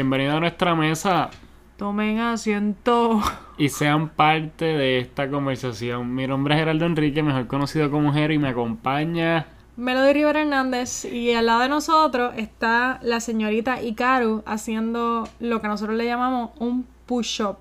[0.00, 1.28] bienvenidos a nuestra mesa
[1.76, 3.20] Tomen asiento.
[3.58, 6.14] y sean parte de esta conversación.
[6.14, 9.46] Mi nombre es Geraldo Enrique, mejor conocido como Jero, y me acompaña.
[9.76, 15.68] Melody Rivera Hernández y al lado de nosotros está la señorita Ikaru haciendo lo que
[15.68, 17.58] nosotros le llamamos un push-up.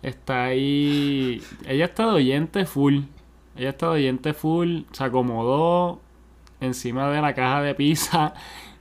[0.00, 1.42] Está ahí.
[1.66, 3.00] Ella está de oyente full.
[3.58, 4.84] Ella está de oyente full.
[4.90, 6.00] Se acomodó
[6.60, 8.32] encima de la caja de pizza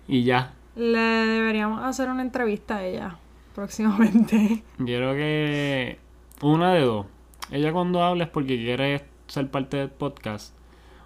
[0.07, 0.52] y ya.
[0.75, 3.17] Le deberíamos hacer una entrevista a ella
[3.53, 4.63] próximamente.
[4.79, 5.99] Yo creo que
[6.41, 7.05] una de dos.
[7.51, 10.55] Ella cuando habla es porque quiere ser parte del podcast.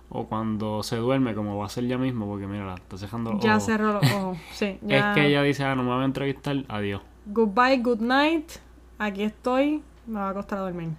[0.10, 3.44] O cuando se duerme, como va a ser ya mismo, porque mira, está dejando los
[3.44, 4.38] Ya cerró los ojos.
[4.54, 5.12] Sí, ya.
[5.12, 7.02] Es que ella dice, ah, no me voy a entrevistar, adiós.
[7.26, 8.52] Goodbye, good night.
[9.00, 9.84] Aquí estoy.
[10.06, 10.92] Me va a costar dormir.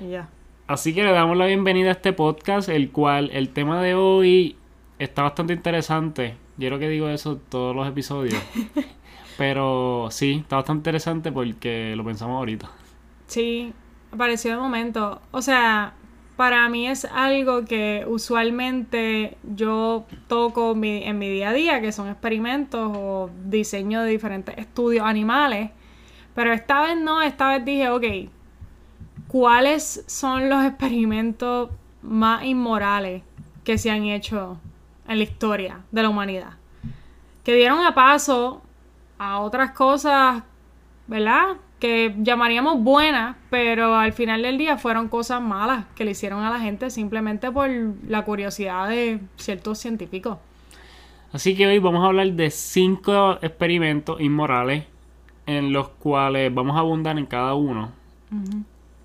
[0.00, 0.28] Y ya.
[0.66, 4.56] Así que le damos la bienvenida a este podcast, el cual el tema de hoy
[4.98, 6.36] está bastante interesante.
[6.58, 8.40] Yo creo que digo eso todos los episodios.
[9.38, 12.68] Pero sí, está bastante interesante porque lo pensamos ahorita.
[13.28, 13.72] Sí,
[14.12, 15.20] apareció de momento.
[15.30, 15.94] O sea,
[16.36, 21.92] para mí es algo que usualmente yo toco mi- en mi día a día, que
[21.92, 25.70] son experimentos o diseño de diferentes estudios animales.
[26.34, 28.04] Pero esta vez no, esta vez dije, ok,
[29.28, 31.70] ¿cuáles son los experimentos
[32.02, 33.22] más inmorales
[33.64, 34.58] que se han hecho
[35.08, 36.54] en la historia de la humanidad?
[37.42, 38.62] Que dieron a paso
[39.18, 40.42] a otras cosas
[41.08, 41.56] ¿verdad?
[41.80, 46.50] Que llamaríamos buenas, pero al final del día fueron cosas malas que le hicieron a
[46.50, 47.68] la gente simplemente por
[48.06, 50.38] la curiosidad de ciertos científicos.
[51.32, 54.84] Así que hoy vamos a hablar de cinco experimentos inmorales
[55.46, 57.90] en los cuales vamos a abundar en cada uno.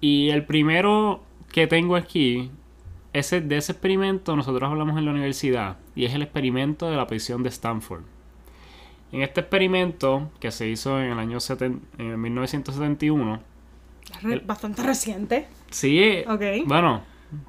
[0.01, 2.51] Y el primero que tengo aquí,
[3.13, 7.07] ese, de ese experimento nosotros hablamos en la universidad y es el experimento de la
[7.07, 8.01] prisión de Stanford.
[9.11, 13.39] En este experimento que se hizo en el año seten- en 1971,
[14.23, 15.47] Re- bastante reciente.
[15.69, 16.67] sí, eh, Ok.
[16.67, 17.01] bueno,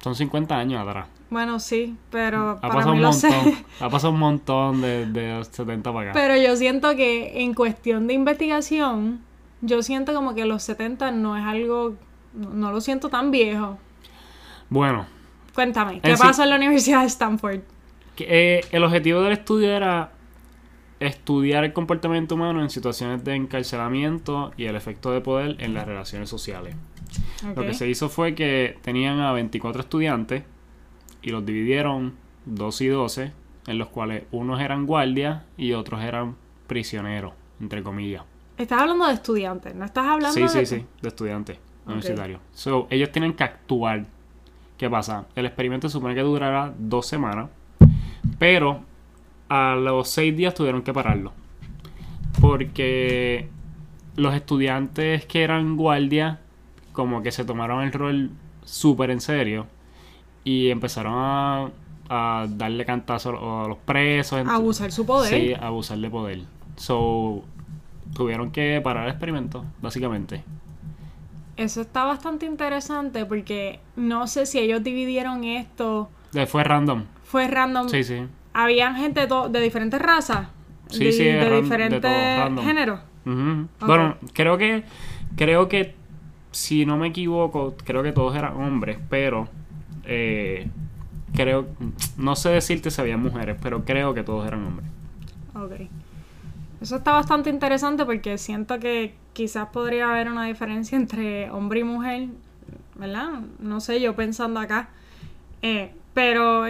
[0.03, 1.07] son 50 años atrás.
[1.31, 3.65] Bueno, sí, pero Ha para pasado mí un lo montón, sé.
[3.83, 6.19] ha pasado un montón de, de los 70 para acá.
[6.19, 9.21] Pero yo siento que en cuestión de investigación,
[9.61, 11.95] yo siento como que los 70 no es algo,
[12.33, 13.79] no lo siento tan viejo.
[14.69, 15.07] Bueno,
[15.55, 17.61] Cuéntame, ¿qué En sí- pasó en la Universidad de Stanford?
[18.15, 18.25] Que,
[18.59, 20.11] eh, el objetivo del estudio era
[20.99, 25.85] estudiar el comportamiento humano en situaciones de encarcelamiento y el efecto de poder en las
[25.85, 26.75] relaciones sociales.
[27.55, 30.43] Lo que se hizo fue que tenían a 24 estudiantes
[31.21, 33.31] y los dividieron 12 y 12,
[33.67, 36.35] en los cuales unos eran guardias y otros eran
[36.67, 38.23] prisioneros, entre comillas.
[38.57, 40.49] Estás hablando de estudiantes, no estás hablando Sí, de...
[40.49, 42.39] sí, sí, de estudiantes universitarios.
[42.53, 44.05] So, ellos tienen que actuar.
[44.77, 45.25] ¿Qué pasa?
[45.35, 47.49] El experimento se supone que durará dos semanas,
[48.39, 48.81] pero
[49.47, 51.31] a los seis días tuvieron que pararlo.
[52.41, 53.49] Porque
[54.15, 56.39] los estudiantes que eran guardias,
[56.91, 58.31] como que se tomaron el rol
[58.63, 59.67] súper en serio
[60.43, 61.69] y empezaron a,
[62.09, 64.45] a darle cantazo a los presos.
[64.47, 65.33] Abusar su poder.
[65.33, 66.41] Sí, abusar de poder.
[66.75, 67.43] So,
[68.13, 70.43] tuvieron que parar el experimento, básicamente.
[71.57, 76.09] Eso está bastante interesante porque no sé si ellos dividieron esto.
[76.33, 77.05] Eh, Fue random.
[77.23, 77.87] Fue random.
[77.89, 78.25] Sí, sí.
[78.53, 80.47] Habían gente de, de diferentes razas.
[80.89, 82.11] Sí, de, sí, de de diferentes
[82.63, 82.99] géneros.
[83.79, 84.83] Bueno, creo que,
[85.35, 85.95] creo que,
[86.51, 89.47] si no me equivoco, creo que todos eran hombres, pero
[90.05, 90.67] eh,
[91.33, 91.67] creo,
[92.17, 94.87] no sé decirte si había mujeres, pero creo que todos eran hombres.
[95.55, 95.89] Ok.
[96.81, 101.83] Eso está bastante interesante porque siento que quizás podría haber una diferencia entre hombre y
[101.83, 102.27] mujer,
[102.95, 103.41] ¿verdad?
[103.59, 104.89] No sé, yo pensando acá.
[105.61, 106.65] Eh, pero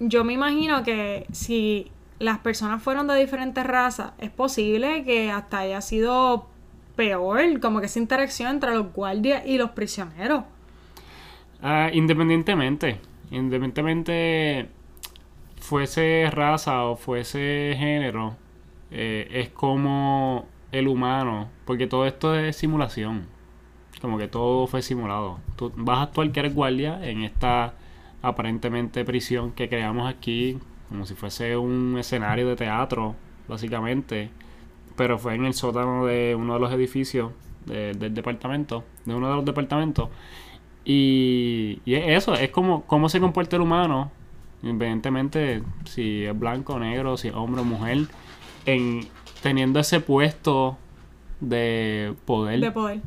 [0.00, 5.60] yo me imagino que si las personas fueron de diferentes razas, es posible que hasta
[5.60, 6.46] haya sido
[6.96, 10.44] peor, como que esa interacción entre los guardias y los prisioneros.
[11.62, 13.00] Ah, independientemente,
[13.30, 14.68] independientemente
[15.60, 18.36] fuese raza o fuese género,
[18.90, 23.26] eh, es como el humano, porque todo esto es simulación,
[24.00, 25.38] como que todo fue simulado.
[25.56, 27.74] Tú vas a actuar que eres guardia en esta
[28.22, 30.58] aparentemente prisión que creamos aquí,
[30.88, 33.14] como si fuese un escenario de teatro,
[33.48, 34.30] básicamente,
[34.96, 37.32] pero fue en el sótano de uno de los edificios
[37.66, 40.08] de- del departamento, de uno de los departamentos.
[40.84, 44.10] Y, y es eso, es como cómo se comporta el humano,
[44.62, 48.06] independientemente si es blanco negro, si es hombre o mujer,
[48.66, 49.08] en
[49.42, 50.78] teniendo ese puesto
[51.40, 52.60] de poder.
[52.60, 53.00] de poder.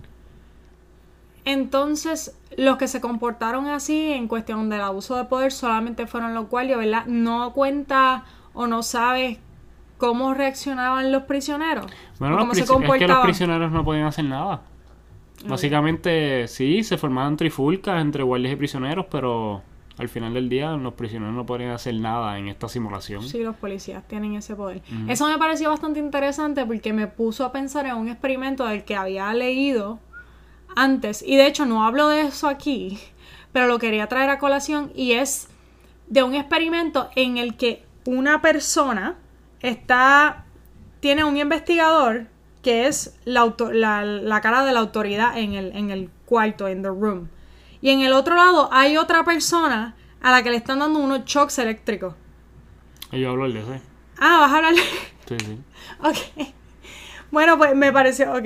[1.45, 6.49] Entonces, los que se comportaron así en cuestión del abuso de poder solamente fueron los
[6.49, 7.05] guardias, ¿verdad?
[7.05, 8.23] No cuenta
[8.53, 9.39] o no sabes
[9.97, 11.87] cómo reaccionaban los prisioneros.
[12.19, 14.61] Bueno, los se es que los prisioneros no podían hacer nada.
[15.45, 19.61] Básicamente, sí, se formaban trifulcas entre guardias y prisioneros, pero
[20.03, 23.23] al final del día los prisioneros no podían hacer nada en esta simulación.
[23.27, 24.81] Sí, los policías tienen ese poder.
[25.07, 28.95] Eso me pareció bastante interesante porque me puso a pensar en un experimento del que
[28.95, 29.99] había leído
[30.75, 31.23] antes.
[31.25, 32.99] Y de hecho no hablo de eso aquí,
[33.51, 35.47] pero lo quería traer a colación y es
[36.07, 39.15] de un experimento en el que una persona
[39.61, 40.45] está
[40.99, 42.27] tiene un investigador
[42.61, 46.67] que es la, auto- la, la cara de la autoridad en el, en el cuarto,
[46.69, 47.27] en the room.
[47.83, 51.25] Y en el otro lado hay otra persona a la que le están dando unos
[51.25, 52.15] shocks eléctricos.
[53.11, 53.81] Y yo hablo de ese.
[54.17, 54.73] Ah, vas a hablar.
[55.27, 55.59] Sí, sí.
[55.99, 56.47] ok.
[57.29, 58.31] Bueno, pues me pareció.
[58.33, 58.45] Ok.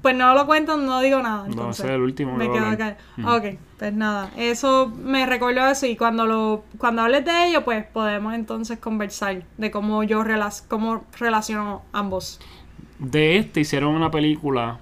[0.00, 1.42] Pues no lo cuento, no digo nada.
[1.44, 2.96] No, Entonces, ese es el último Me quedo acá.
[3.26, 4.30] Ok, pues nada.
[4.36, 5.86] Eso me recordó eso.
[5.86, 10.66] Y cuando lo cuando hables de ello, pues podemos entonces conversar de cómo yo relac-
[10.68, 12.40] cómo relaciono ambos.
[12.98, 14.78] De este hicieron una película.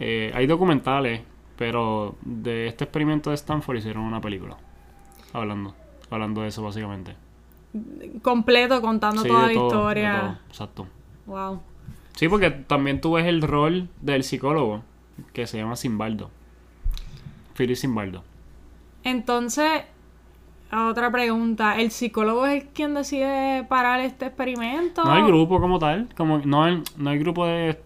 [0.00, 1.22] eh, hay documentales,
[1.58, 4.56] pero de este experimento de Stanford hicieron una película.
[5.32, 5.74] Hablando.
[6.08, 7.16] Hablando de eso, básicamente.
[8.22, 10.20] Completo, contando Sí, toda la todo, historia.
[10.20, 10.86] todo, Exacto.
[11.26, 11.60] Wow.
[12.14, 14.82] Sí, porque también tú ves el rol del psicólogo,
[15.32, 16.30] que se llama Simbaldo.
[17.56, 18.22] Philip Simbaldo.
[19.04, 19.82] Entonces,
[20.72, 21.80] otra pregunta.
[21.80, 25.04] ¿El psicólogo es el quien decide parar este experimento?
[25.04, 27.80] No el grupo como tal, como no el, no el grupo de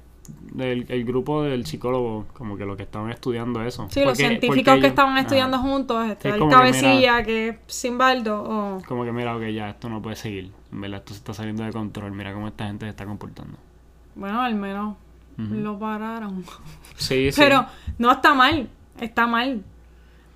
[0.54, 3.86] del el grupo del psicólogo, como que lo que estaban estudiando eso.
[3.90, 5.20] Sí, los científicos que ellos- estaban ajá.
[5.22, 8.82] estudiando juntos, este, Es el como que, cabecilla que es Simbaldo o...
[8.86, 10.50] Como que mira, ok, ya, esto no puede seguir.
[10.72, 12.12] En verdad, esto se está saliendo de control.
[12.12, 13.56] Mira cómo esta gente se está comportando.
[14.14, 14.96] Bueno, al menos
[15.38, 16.44] lo pararon.
[16.96, 17.40] Sí, sí.
[17.40, 17.66] Pero
[17.98, 18.68] no está mal,
[19.00, 19.62] está mal.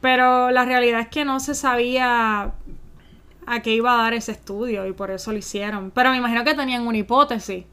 [0.01, 2.53] Pero la realidad es que no se sabía
[3.49, 5.91] a qué iba a dar ese estudio y por eso lo hicieron.
[5.91, 7.65] Pero me imagino que tenían una hipótesis.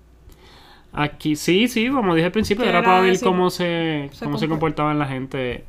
[0.94, 4.38] Aquí, sí, sí, como dije al principio, era era para ver cómo se, se cómo
[4.38, 5.66] se compor- comportaban la gente.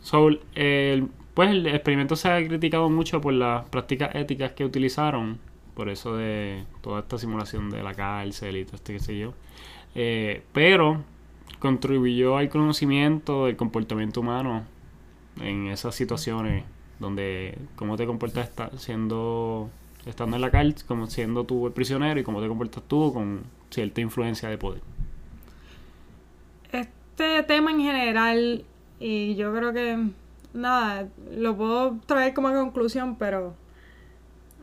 [0.00, 5.38] So, el- pues el experimento se ha criticado mucho por las prácticas éticas que utilizaron,
[5.74, 9.34] por eso de toda esta simulación de la cárcel y todo este qué sé yo.
[9.94, 11.04] Eh, pero
[11.58, 14.64] contribuyó al conocimiento del comportamiento humano
[15.40, 16.64] en esas situaciones
[17.00, 19.70] donde cómo te comportas siendo
[20.06, 23.42] estando en la cárcel, como siendo tú el prisionero y cómo te comportas tú con
[23.70, 24.82] cierta influencia de poder.
[26.70, 28.64] Este tema en general,
[28.98, 29.98] y yo creo que,
[30.54, 33.54] nada, lo puedo traer como conclusión, pero...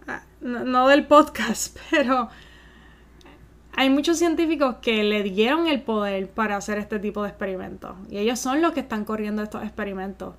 [0.07, 2.30] ah, No, no del podcast, pero...
[3.74, 7.95] Hay muchos científicos que le dieron el poder para hacer este tipo de experimentos.
[8.09, 10.35] Y ellos son los que están corriendo estos experimentos.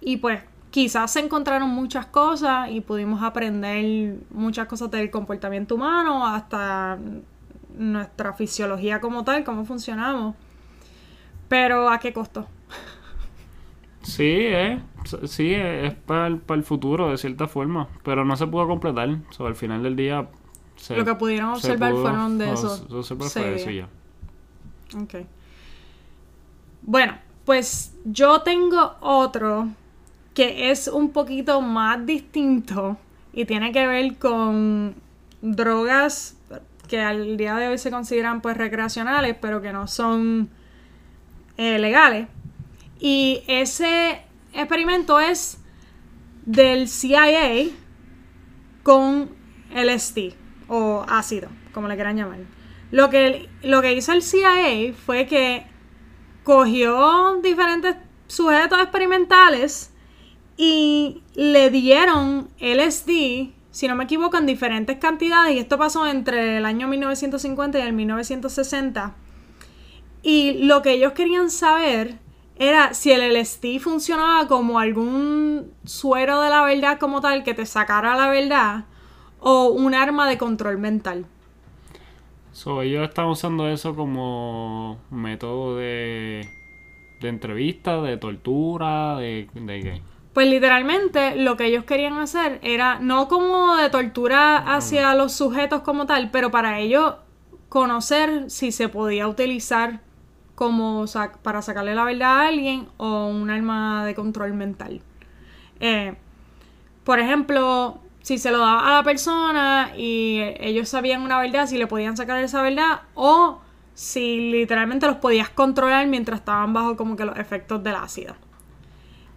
[0.00, 0.40] Y pues
[0.76, 6.98] quizás se encontraron muchas cosas y pudimos aprender muchas cosas del comportamiento humano, hasta
[7.78, 10.34] nuestra fisiología como tal, cómo funcionamos.
[11.48, 12.46] Pero ¿a qué costo?
[14.02, 14.78] Sí, eh,
[15.24, 19.08] sí, es para el, para el futuro de cierta forma, pero no se pudo completar.
[19.38, 20.28] Al final del día,
[20.76, 23.72] se- Lo que pudieron se observar pudo- fueron de no, esos se- fue eso y
[23.76, 23.88] días.
[24.92, 25.00] ya.
[25.00, 25.14] Ok.
[26.82, 27.14] Bueno,
[27.46, 29.68] pues yo tengo otro
[30.36, 32.98] que es un poquito más distinto
[33.32, 34.94] y tiene que ver con
[35.40, 36.36] drogas
[36.88, 40.50] que al día de hoy se consideran pues recreacionales, pero que no son
[41.56, 42.28] eh, legales.
[43.00, 44.20] Y ese
[44.52, 45.58] experimento es
[46.44, 47.70] del CIA
[48.82, 49.30] con
[49.74, 50.34] LSD
[50.68, 52.40] o ácido, como le quieran llamar.
[52.90, 55.64] Lo que, lo que hizo el CIA fue que
[56.44, 57.96] cogió diferentes
[58.26, 59.94] sujetos experimentales
[60.56, 65.54] y le dieron LSD, si no me equivoco, en diferentes cantidades.
[65.54, 69.14] Y esto pasó entre el año 1950 y el 1960.
[70.22, 72.18] Y lo que ellos querían saber
[72.58, 77.66] era si el LSD funcionaba como algún suero de la verdad como tal que te
[77.66, 78.86] sacara la verdad
[79.40, 81.26] o un arma de control mental.
[82.52, 86.48] So, ellos están usando eso como método de,
[87.20, 90.02] de entrevista, de tortura, de, de qué.
[90.36, 95.80] Pues literalmente lo que ellos querían hacer era no como de tortura hacia los sujetos
[95.80, 97.14] como tal, pero para ellos
[97.70, 100.02] conocer si se podía utilizar
[100.54, 105.00] como sac- para sacarle la verdad a alguien o un arma de control mental.
[105.80, 106.14] Eh,
[107.02, 111.78] por ejemplo, si se lo daba a la persona y ellos sabían una verdad, si
[111.78, 113.62] le podían sacar esa verdad o
[113.94, 118.34] si literalmente los podías controlar mientras estaban bajo como que los efectos del ácido.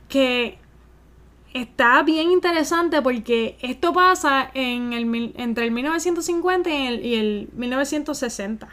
[0.10, 0.60] Que
[1.54, 7.50] está bien interesante porque esto pasa en el, entre el 1950 y el, y el
[7.54, 8.70] 1960.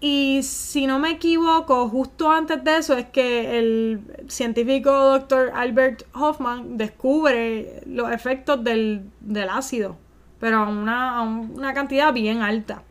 [0.00, 6.02] Y si no me equivoco, justo antes de eso es que el científico doctor Albert
[6.12, 9.10] Hoffman descubre los efectos del,
[9.50, 9.96] ácido,
[10.40, 12.82] pero a una, a una cantidad bien alta.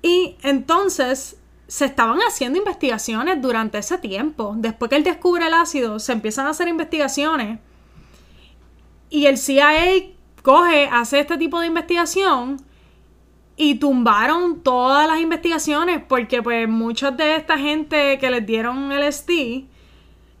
[0.00, 4.54] Y entonces se estaban haciendo investigaciones durante ese tiempo.
[4.56, 7.58] Después que él descubre el ácido, se empiezan a hacer investigaciones.
[9.10, 9.74] Y el CIA
[10.42, 12.58] coge, hace este tipo de investigación
[13.56, 19.02] y tumbaron todas las investigaciones porque pues muchos de esta gente que les dieron el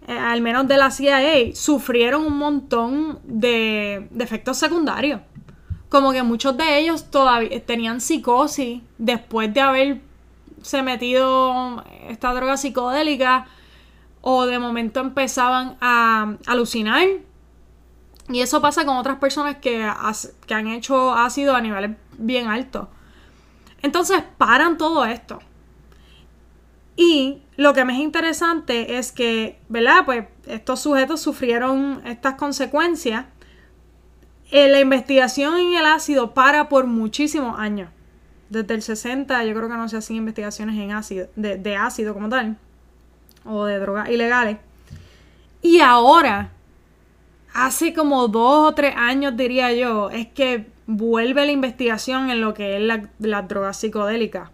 [0.08, 5.20] eh, al menos de la CIA, sufrieron un montón de, de efectos secundarios.
[5.88, 9.60] Como que muchos de ellos todavía tenían psicosis después de
[10.66, 13.46] haberse metido esta droga psicodélica
[14.20, 17.06] o de momento empezaban a alucinar.
[18.28, 19.88] Y eso pasa con otras personas que,
[20.46, 22.88] que han hecho ácido a niveles bien altos.
[23.82, 25.38] Entonces paran todo esto.
[26.96, 30.04] Y lo que me es interesante es que, ¿verdad?
[30.04, 33.26] Pues estos sujetos sufrieron estas consecuencias.
[34.50, 37.90] Eh, la investigación en el ácido para por muchísimos años.
[38.48, 42.28] Desde el 60 yo creo que no se hacían investigaciones en ácido, de, ácido como
[42.28, 42.56] tal.
[43.44, 44.58] O de drogas ilegales.
[45.62, 46.52] Y ahora,
[47.52, 52.54] hace como dos o tres años diría yo, es que vuelve la investigación en lo
[52.54, 54.52] que es la, la droga psicodélica.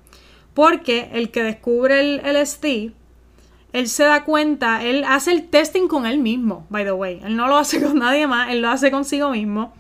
[0.55, 2.93] Porque el que descubre el LSD,
[3.73, 7.21] él se da cuenta, él hace el testing con él mismo, by the way.
[7.25, 9.73] Él no lo hace con nadie más, él lo hace consigo mismo.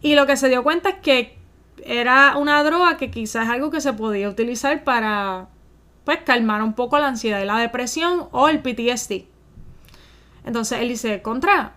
[0.00, 1.41] Y lo que se dio cuenta es que
[1.86, 5.48] era una droga que quizás es algo que se podía utilizar para
[6.04, 9.24] pues calmar un poco la ansiedad y la depresión o el PTSD.
[10.44, 11.74] Entonces él dice, contra,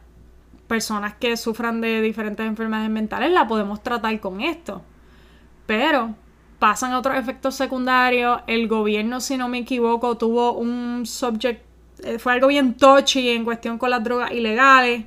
[0.67, 4.81] personas que sufran de diferentes enfermedades mentales la podemos tratar con esto.
[5.65, 6.15] Pero
[6.59, 8.41] pasan otros efectos secundarios.
[8.47, 11.63] El gobierno, si no me equivoco, tuvo un subject,
[12.03, 15.05] eh, fue algo bien touchy en cuestión con las drogas ilegales.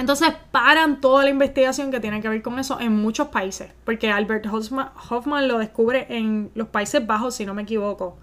[0.00, 4.10] Entonces paran toda la investigación que tiene que ver con eso en muchos países, porque
[4.10, 8.16] Albert Hoffman lo descubre en los Países Bajos, si no me equivoco.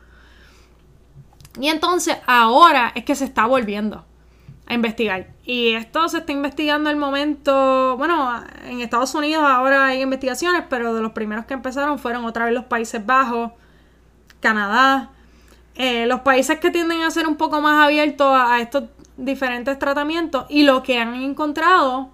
[1.61, 4.03] Y entonces ahora es que se está volviendo
[4.65, 5.27] a investigar.
[5.43, 10.95] Y esto se está investigando el momento, bueno, en Estados Unidos ahora hay investigaciones, pero
[10.95, 13.51] de los primeros que empezaron fueron otra vez los Países Bajos,
[14.39, 15.11] Canadá,
[15.79, 18.85] eh, los países que tienden a ser un poco más abiertos a, estos
[19.17, 22.09] diferentes tratamientos y lo que han encontrado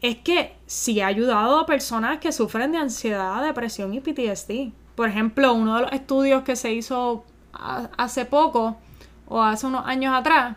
[0.00, 4.72] es que sí ha ayudado a personas que sufren de ansiedad, depresión y PTSD.
[4.94, 8.78] Por ejemplo, uno de los estudios que se hizo hace poco
[9.28, 10.56] o hace unos años atrás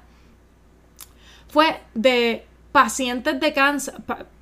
[1.47, 3.95] fue de pacientes de cáncer,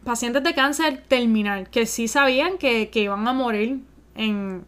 [0.04, 3.82] pacientes de cáncer terminal, que sí sabían que, iban a morir
[4.16, 4.66] en,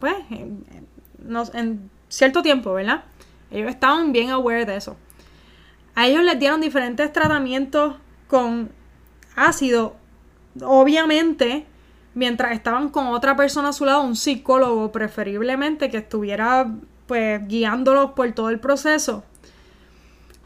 [0.00, 3.04] pues, en, cierto tiempo, ¿verdad?
[3.50, 4.96] Ellos estaban bien aware de eso.
[5.96, 7.96] A ellos les dieron diferentes tratamientos
[8.28, 8.70] con
[9.34, 9.96] ácido,
[10.62, 11.66] obviamente,
[12.12, 16.70] mientras estaban con otra persona a su lado, un psicólogo preferiblemente que estuviera
[17.06, 19.24] pues guiándolos por todo el proceso.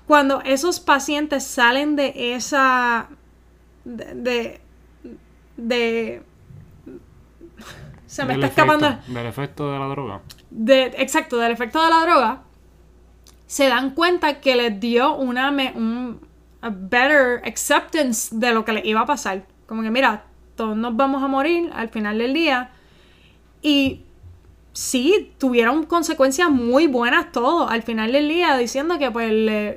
[0.07, 3.09] Cuando esos pacientes salen de esa
[3.85, 4.61] de,
[5.57, 6.23] de,
[8.07, 8.99] se me está escapando.
[9.09, 10.21] del efecto de la droga.
[10.51, 12.43] De, exacto del efecto de la droga
[13.51, 16.21] se dan cuenta que les dio una un
[16.63, 20.23] better acceptance de lo que les iba a pasar como que mira
[20.55, 22.71] todos nos vamos a morir al final del día
[23.61, 24.03] y
[24.73, 29.33] sí, tuvieron consecuencias muy buenas todos al final del día, diciendo que pues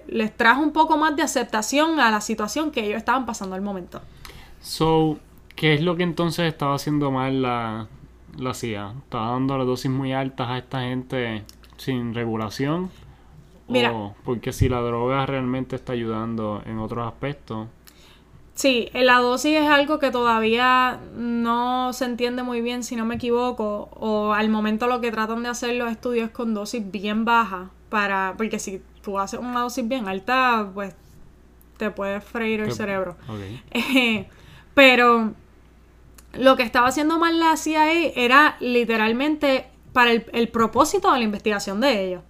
[0.07, 3.61] les trajo un poco más de aceptación a la situación que ellos estaban pasando al
[3.61, 4.01] momento.
[4.61, 5.17] So,
[5.55, 7.87] ¿qué es lo que entonces estaba haciendo mal la,
[8.37, 8.93] la CIA?
[9.03, 11.43] ¿Estaba dando las dosis muy altas a esta gente
[11.77, 12.91] sin regulación?
[13.73, 17.67] Mira, ¿O porque si la droga realmente está ayudando en otros aspectos?
[18.55, 23.15] Sí, la dosis es algo que todavía no se entiende muy bien, si no me
[23.15, 27.25] equivoco, o al momento lo que tratan de hacer los estudios es con dosis bien
[27.25, 30.95] bajas, para, porque si tú haces una dosis bien alta, pues
[31.77, 33.17] te puedes freír el cerebro.
[34.75, 35.33] pero
[36.33, 41.23] lo que estaba haciendo mal la CIA era literalmente para el, el propósito de la
[41.25, 42.21] investigación de ellos.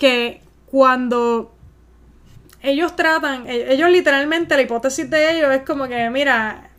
[0.00, 1.54] Que cuando
[2.60, 6.70] ellos tratan, e, ellos literalmente, la hipótesis de ellos es como que, mira,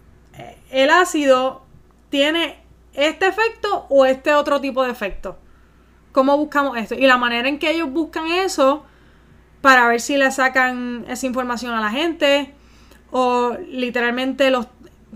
[0.71, 1.63] el ácido
[2.09, 2.57] tiene
[2.93, 5.37] este efecto o este otro tipo de efecto.
[6.11, 6.95] ¿Cómo buscamos esto?
[6.95, 8.85] Y la manera en que ellos buscan eso
[9.61, 12.53] para ver si le sacan esa información a la gente
[13.11, 14.67] o literalmente los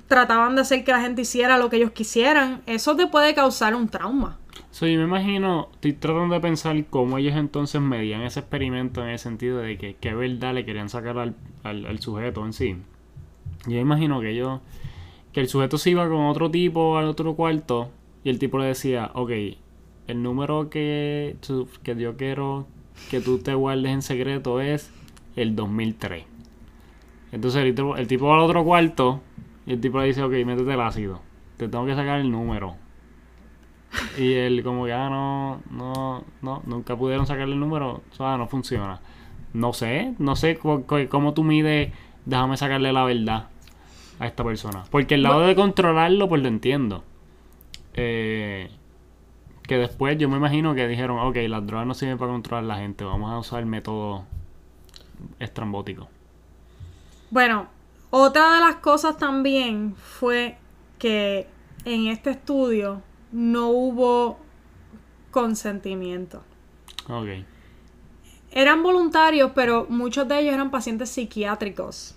[0.08, 2.62] trataban de hacer que la gente hiciera lo que ellos quisieran.
[2.66, 4.38] Eso te puede causar un trauma.
[4.76, 9.12] So, yo me imagino, estoy tratando de pensar cómo ellos entonces medían ese experimento en
[9.12, 12.76] el sentido de que qué verdad le querían sacar al, al, sujeto en sí.
[13.68, 14.60] Yo me imagino que ellos,
[15.32, 17.90] que el sujeto se iba con otro tipo al otro cuarto
[18.26, 19.32] y el tipo le decía, ok,
[20.08, 21.38] el número que,
[21.82, 22.68] que yo quiero
[23.10, 24.92] que tú te guardes en secreto es
[25.38, 26.26] el 2003.
[27.32, 29.22] Entonces el el tipo va al otro cuarto
[29.66, 31.22] y el tipo le dice, ok, métete el ácido.
[31.56, 32.76] Te tengo que sacar el número.
[34.18, 38.38] Y él como que, ah, no, no, no, nunca pudieron sacarle el número, o sea,
[38.38, 39.00] no funciona.
[39.54, 41.94] No sé, no sé cómo tú mides,
[42.26, 43.48] déjame sacarle la verdad
[44.20, 44.84] a esta persona.
[44.92, 47.04] Porque el lado de controlarlo, pues lo entiendo.
[47.94, 48.70] Eh,
[49.64, 52.68] que después yo me imagino que dijeron, ok, las drogas no sirven para controlar a
[52.68, 54.26] la gente, vamos a usar el método
[55.40, 56.08] estrambótico.
[57.32, 57.68] Bueno,
[58.10, 60.58] otra de las cosas también fue
[61.00, 61.48] que
[61.86, 63.02] en este estudio
[63.36, 64.40] no hubo
[65.32, 66.42] consentimiento.
[67.10, 67.28] Ok.
[68.52, 72.16] Eran voluntarios, pero muchos de ellos eran pacientes psiquiátricos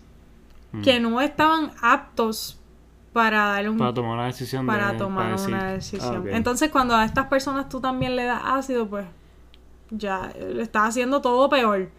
[0.71, 0.83] Mm.
[0.83, 2.61] que no estaban aptos
[3.13, 6.19] para dar un Para tomar una decisión para de, tomar decir- una Ah, decisión.
[6.19, 6.27] ok.
[6.31, 9.07] Entonces, cuando a estas personas tú también le das ácido, pues
[9.91, 11.91] ya le estás haciendo todo peor.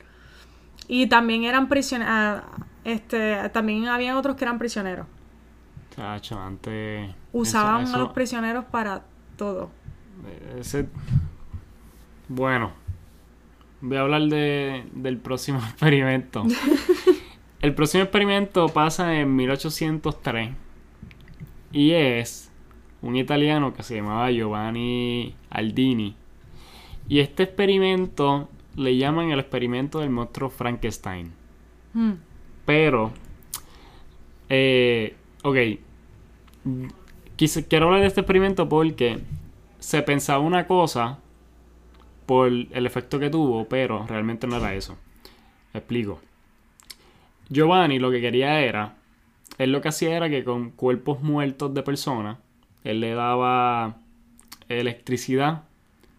[0.87, 2.43] Y también eran prisioneros.
[2.85, 5.05] Este, también habían otros que eran prisioneros.
[5.99, 7.13] Chacho, antes...
[7.33, 9.03] Usaban eso- a los prisioneros para
[9.35, 9.69] todo.
[10.57, 10.87] Ese...
[12.29, 12.71] Bueno,
[13.81, 16.45] voy a hablar de, del próximo experimento.
[17.61, 20.51] El próximo experimento pasa en 1803
[21.73, 22.49] y es
[23.01, 26.15] un italiano que se llamaba Giovanni Aldini.
[27.09, 31.33] Y este experimento le llaman el experimento del monstruo Frankenstein.
[31.93, 32.13] Hmm.
[32.65, 33.11] Pero,
[34.47, 35.57] eh, ok,
[37.35, 39.19] Quise- quiero hablar de este experimento porque
[39.79, 41.19] se pensaba una cosa
[42.25, 44.97] por el efecto que tuvo, pero realmente no era eso.
[45.73, 46.19] Explico.
[47.49, 48.95] Giovanni lo que quería era,
[49.57, 52.37] él lo que hacía era que con cuerpos muertos de personas,
[52.83, 53.97] él le daba
[54.69, 55.63] electricidad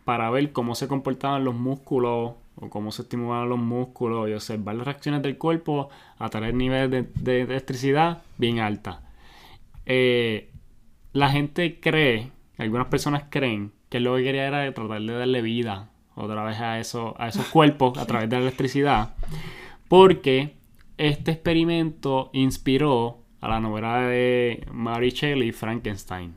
[0.05, 4.74] para ver cómo se comportaban los músculos o cómo se estimulaban los músculos y observar
[4.76, 9.03] las reacciones del cuerpo a tener niveles de, de electricidad bien alta.
[9.87, 10.51] Eh,
[11.12, 15.43] la gente cree, algunas personas creen que él lo que quería era tratar de darle
[15.43, 19.14] vida otra vez a, eso, a esos cuerpos a través de la electricidad,
[19.88, 20.57] porque
[20.99, 26.35] este experimento inspiró a la novela de Mary Shelley, Frankenstein.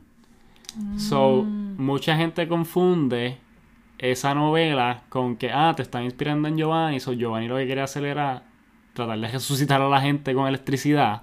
[0.96, 3.38] So, mucha gente confunde
[3.98, 7.84] esa novela con que, ah, te están inspirando en Giovanni, so Giovanni lo que quería
[7.84, 8.42] hacer era
[8.92, 11.22] tratar de resucitar a la gente con electricidad,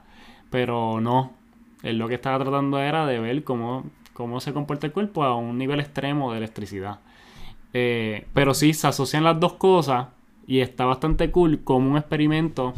[0.50, 1.34] pero no.
[1.84, 5.36] Él lo que estaba tratando era de ver cómo, cómo se comporta el cuerpo a
[5.36, 7.00] un nivel extremo de electricidad.
[7.74, 10.08] Eh, pero sí, se asocian las dos cosas
[10.46, 12.74] y está bastante cool como un experimento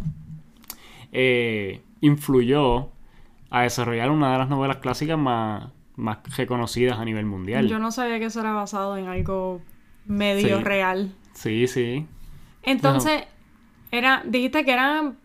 [1.12, 2.90] eh, influyó
[3.50, 7.68] a desarrollar una de las novelas clásicas más, más reconocidas a nivel mundial.
[7.68, 9.62] Yo no sabía que eso era basado en algo
[10.06, 10.64] medio Sí.
[10.64, 11.12] real.
[11.34, 12.08] Sí, sí.
[12.64, 13.24] Entonces,
[13.92, 15.18] era, dijiste que eran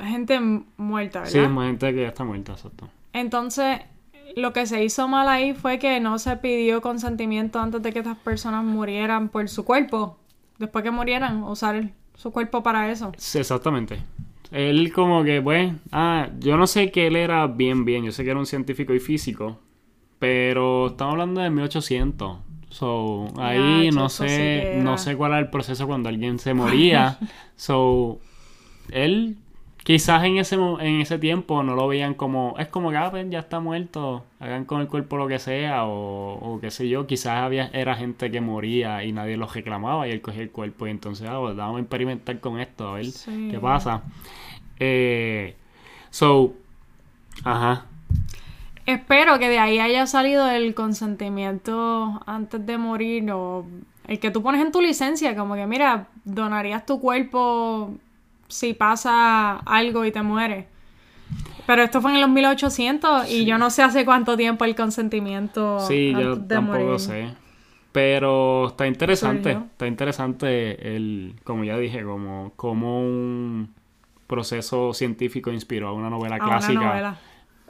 [0.00, 0.38] gente
[0.76, 1.32] muerta, ¿verdad?
[1.32, 2.88] Sí, gente que ya está muerta, exacto.
[3.12, 3.80] Entonces,
[4.36, 8.00] lo que se hizo mal ahí fue que no se pidió consentimiento antes de que
[8.00, 10.18] estas personas murieran por su cuerpo.
[10.58, 13.12] Después que murieran, usar su cuerpo para eso.
[13.16, 14.02] Sí, exactamente.
[14.50, 18.24] Él como que, pues, ah, yo no sé que él era bien, bien, yo sé
[18.24, 19.58] que era un científico y físico,
[20.18, 22.38] pero estamos hablando de 1800.
[22.70, 27.18] So, ahí no sé, no sé cuál era el proceso cuando alguien se moría.
[27.56, 28.20] so,
[28.90, 29.36] él
[29.88, 33.24] quizás en ese en ese tiempo no lo veían como es como que ah, pues,
[33.30, 37.06] ya está muerto, hagan con el cuerpo lo que sea o, o qué sé yo,
[37.06, 40.86] quizás había era gente que moría y nadie los reclamaba y él cogía el cuerpo
[40.86, 43.48] y entonces ah, pues, vamos a experimentar con esto a ver Sí.
[43.50, 44.02] qué pasa.
[44.78, 45.56] Eh,
[46.10, 46.52] so,
[47.44, 47.86] ajá,
[48.84, 53.64] Espero que de ahí haya salido el consentimiento antes de morir o
[54.06, 57.90] el que tú pones en tu licencia, como que mira, donarías tu cuerpo
[58.48, 60.66] si pasa algo y te mueres.
[61.66, 65.80] Pero esto fue en los 1800 y yo no sé hace cuánto tiempo el consentimiento
[65.80, 67.00] sí, yo de tampoco morir.
[67.00, 67.34] sé.
[67.92, 69.66] Pero está interesante, Surgió.
[69.72, 73.74] está interesante el, como ya dije, como, como un
[74.26, 77.18] proceso científico inspiró a una novela A una clásica novela.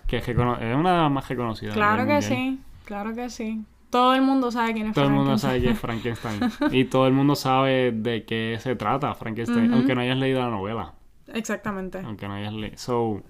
[0.06, 1.74] que es, una de las más reconocidas.
[1.74, 2.22] Claro que mundial.
[2.22, 3.64] sí, claro que sí.
[3.90, 5.50] Todo el mundo sabe quién es Todo el mundo Frankenstein.
[5.50, 6.72] sabe que es Frankenstein.
[6.80, 10.50] y todo el mundo sabe de qué se trata Frankenstein, aunque no hayas leído la
[10.50, 10.94] novela.
[11.32, 11.98] Exactamente.
[12.04, 12.76] Aunque no hayas leído.
[12.76, 13.22] So,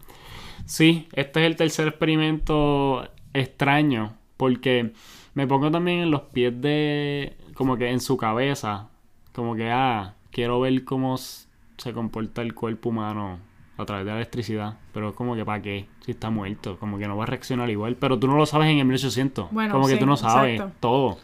[0.64, 4.14] sí, este es el tercer experimento extraño.
[4.36, 4.92] Porque
[5.34, 7.36] me pongo también en los pies de.
[7.54, 8.88] Como que en su cabeza.
[9.32, 13.38] Como que, ah, quiero ver cómo se comporta el cuerpo humano
[13.78, 14.74] a través de la electricidad.
[14.92, 15.86] Pero es como que, ¿para qué?
[16.04, 16.76] Si está muerto.
[16.78, 17.96] Como que no va a reaccionar igual.
[17.96, 19.50] Pero tú no lo sabes en el 1800.
[19.50, 20.76] Bueno, como que tú no sabes exacto.
[20.80, 21.18] todo.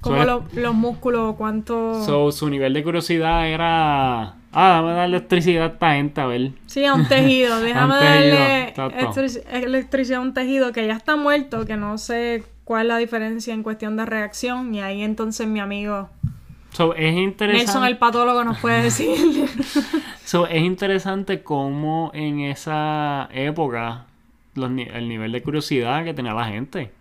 [0.00, 2.02] Como lo- los músculos, cuánto...
[2.04, 4.34] So, su nivel de curiosidad era.
[4.52, 6.52] Ah, dame dar electricidad a esta gente, a ver.
[6.66, 7.60] Sí, a un tejido.
[7.60, 8.74] Déjame un darle
[9.52, 13.54] electricidad a un tejido que ya está muerto, que no sé cuál es la diferencia
[13.54, 14.74] en cuestión de reacción.
[14.74, 16.08] Y ahí entonces mi amigo
[16.72, 17.88] So, es Nelson, interesante.
[17.88, 19.48] el patólogo, nos puede decir.
[20.24, 24.06] So, es interesante cómo en esa época
[24.54, 26.92] los el nivel de curiosidad que tenía la gente.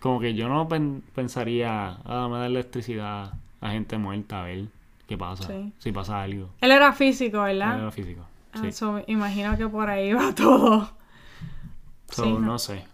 [0.00, 3.32] Como que yo no pen- pensaría, ah, dame dar electricidad
[3.62, 4.66] a gente muerta, a ver
[5.08, 5.46] qué pasa.
[5.48, 5.72] Sí.
[5.78, 6.50] Si pasa algo.
[6.60, 7.78] Él era físico, ¿verdad?
[7.80, 8.26] Era físico.
[8.52, 8.72] Ah, Sí.
[8.72, 10.90] so, imagino que por ahí va todo.
[12.10, 12.38] So, sí, no.
[12.40, 12.84] no sé.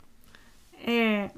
[0.87, 1.33] Eh,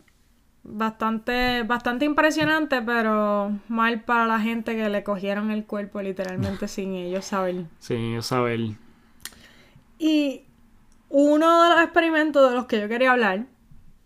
[0.64, 6.94] bastante, bastante impresionante, pero mal para la gente que le cogieron el cuerpo literalmente sin
[6.94, 7.64] ellos saber.
[7.78, 8.60] Sí, yo saber.
[9.98, 10.42] Y
[11.08, 13.46] uno de los experimentos de los que yo quería hablar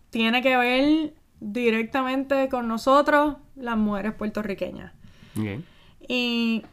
[0.09, 4.93] tiene que ver directamente con nosotros, las mujeres puertorriqueñas.
[5.37, 5.63] Ok.
[6.07, 6.63] Y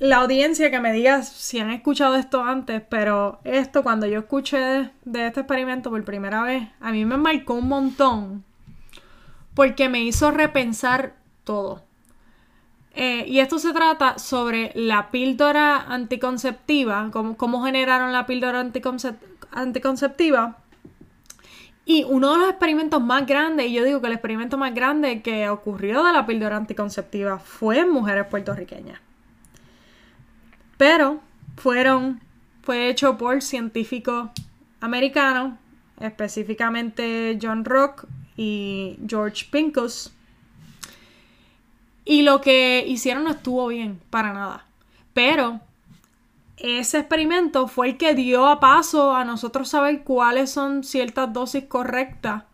[0.00, 4.90] la audiencia que me diga si han escuchado esto antes, pero esto cuando yo escuché
[5.04, 8.42] de, este experimento por primera vez, a mí me marcó un montón
[9.54, 11.82] porque me hizo repensar todo.
[12.94, 19.18] Eh, y esto se trata sobre la píldora anticonceptiva, cómo, cómo generaron la píldora anticoncep-
[19.52, 20.56] anticonceptiva.
[21.84, 25.20] Y uno de los experimentos más grandes, y yo digo que el experimento más grande
[25.20, 28.98] que ocurrió de la píldora anticonceptiva fue en mujeres puertorriqueñas.
[30.80, 31.20] Pero
[31.58, 32.22] fueron,
[32.62, 34.30] fue hecho por científicos
[34.80, 35.58] americanos,
[36.00, 40.10] específicamente John Rock y George Pincus.
[42.06, 44.64] Y lo que hicieron no estuvo bien, para nada.
[45.12, 45.60] Pero
[46.56, 51.64] ese experimento fue el que dio a paso a nosotros saber cuáles son ciertas dosis
[51.64, 52.44] correctas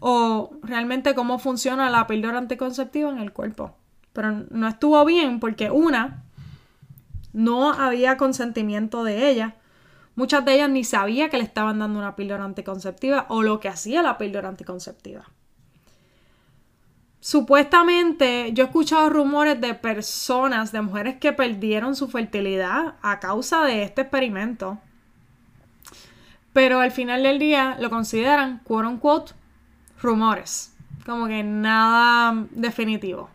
[0.00, 3.76] o realmente cómo funciona la píldora anticonceptiva en el cuerpo.
[4.12, 6.24] Pero no estuvo bien porque una,
[7.32, 9.56] no había consentimiento de ella.
[10.14, 13.68] Muchas de ellas ni sabía que le estaban dando una píldora anticonceptiva o lo que
[13.68, 15.26] hacía la píldora anticonceptiva.
[17.20, 23.64] Supuestamente yo he escuchado rumores de personas, de mujeres que perdieron su fertilidad a causa
[23.64, 24.78] de este experimento.
[26.52, 29.32] Pero al final del día lo consideran, quote unquote,
[30.00, 30.74] rumores.
[31.04, 33.30] Como que nada definitivo.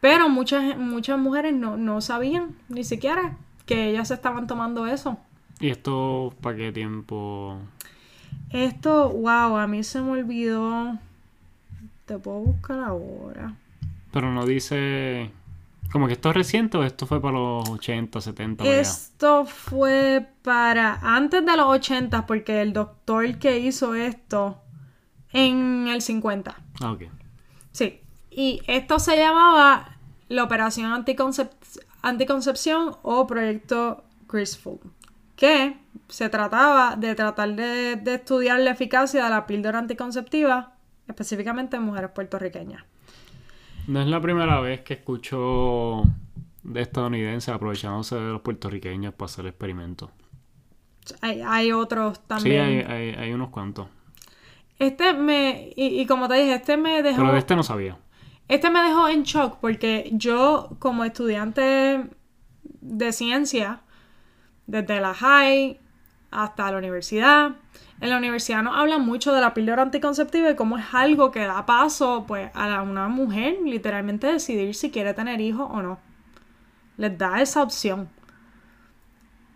[0.00, 3.36] Pero muchas, muchas mujeres no, no sabían ni siquiera
[3.66, 5.18] que ellas estaban tomando eso.
[5.60, 7.58] ¿Y esto para qué tiempo?
[8.50, 10.98] Esto, wow, a mí se me olvidó.
[12.06, 13.54] Te puedo buscar ahora.
[14.12, 15.30] Pero no dice.
[15.92, 18.58] Como que esto es reciente o esto fue para los 80, 70.
[18.58, 18.80] para allá?
[18.80, 24.60] Esto fue para antes de los 80, porque el doctor que hizo esto
[25.32, 26.56] en el 50.
[26.80, 27.02] Ah, ok.
[27.72, 28.00] Sí.
[28.30, 29.96] Y esto se llamaba
[30.28, 31.50] la Operación Anticoncep-
[32.02, 34.78] Anticoncepción o Proyecto Graceful.
[35.36, 35.76] Que
[36.08, 40.74] se trataba de tratar de, de estudiar la eficacia de la píldora anticonceptiva,
[41.08, 42.84] específicamente en mujeres puertorriqueñas.
[43.86, 46.02] No es la primera vez que escucho
[46.62, 50.10] de estadounidenses aprovechándose de los puertorriqueños para hacer experimentos.
[51.22, 52.60] Hay, hay otros Sí, también.
[52.62, 53.88] hay, hay, hay unos cuantos.
[54.78, 55.72] Este me.
[55.74, 57.16] Y, y como te dije, este me dejó.
[57.22, 57.96] Pero de este no sabía.
[58.50, 62.10] Este me dejó en shock porque yo, como estudiante
[62.80, 63.82] de ciencia,
[64.66, 65.78] desde la high
[66.32, 67.52] hasta la universidad,
[68.00, 71.46] en la universidad nos hablan mucho de la píldora anticonceptiva y cómo es algo que
[71.46, 76.00] da paso pues, a una mujer literalmente decidir si quiere tener hijos o no.
[76.96, 78.08] Les da esa opción.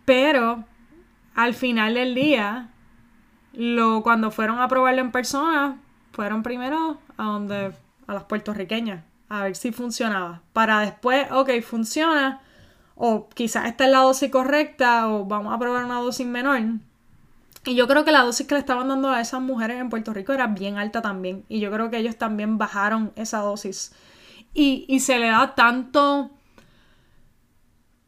[0.05, 0.67] Pero
[1.35, 2.71] al final del día,
[3.55, 5.81] lo, cuando fueron a probarlo en persona,
[6.13, 10.43] fueron primero a donde a las puertorriqueñas a ver si funcionaba.
[10.53, 12.41] Para después, ok, funciona.
[12.95, 15.09] O quizás esta es la dosis correcta.
[15.09, 16.61] O vamos a probar una dosis menor.
[17.65, 20.13] Y yo creo que la dosis que le estaban dando a esas mujeres en Puerto
[20.13, 21.45] Rico era bien alta también.
[21.49, 23.93] Y yo creo que ellos también bajaron esa dosis.
[24.53, 26.31] Y, y se le da tanto.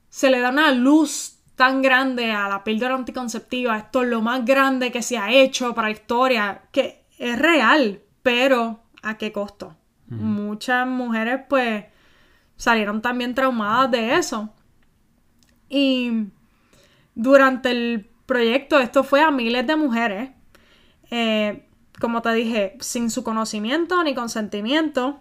[0.09, 3.78] Se le da una luz tan grande a la píldora anticonceptiva.
[3.78, 6.62] Esto es lo más grande que se ha hecho para la historia.
[6.70, 8.02] Que es real.
[8.22, 9.76] Pero ¿a qué costo?
[10.09, 11.85] Muchas mujeres pues
[12.57, 14.51] salieron también traumadas de eso.
[15.69, 16.29] Y
[17.14, 20.31] durante el proyecto esto fue a miles de mujeres,
[21.11, 21.66] eh,
[22.01, 25.21] como te dije, sin su conocimiento ni consentimiento,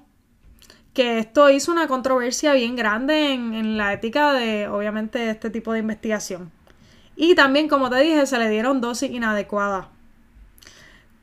[0.93, 5.74] que esto hizo una controversia bien grande en, en la ética de, obviamente, este tipo
[5.74, 6.52] de investigación.
[7.15, 9.88] Y también, como te dije, se le dieron dosis inadecuadas.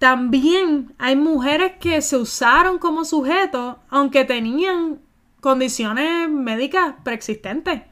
[0.02, 4.98] También hay mujeres que se usaron como sujetos, aunque tenían
[5.40, 7.82] condiciones médicas preexistentes.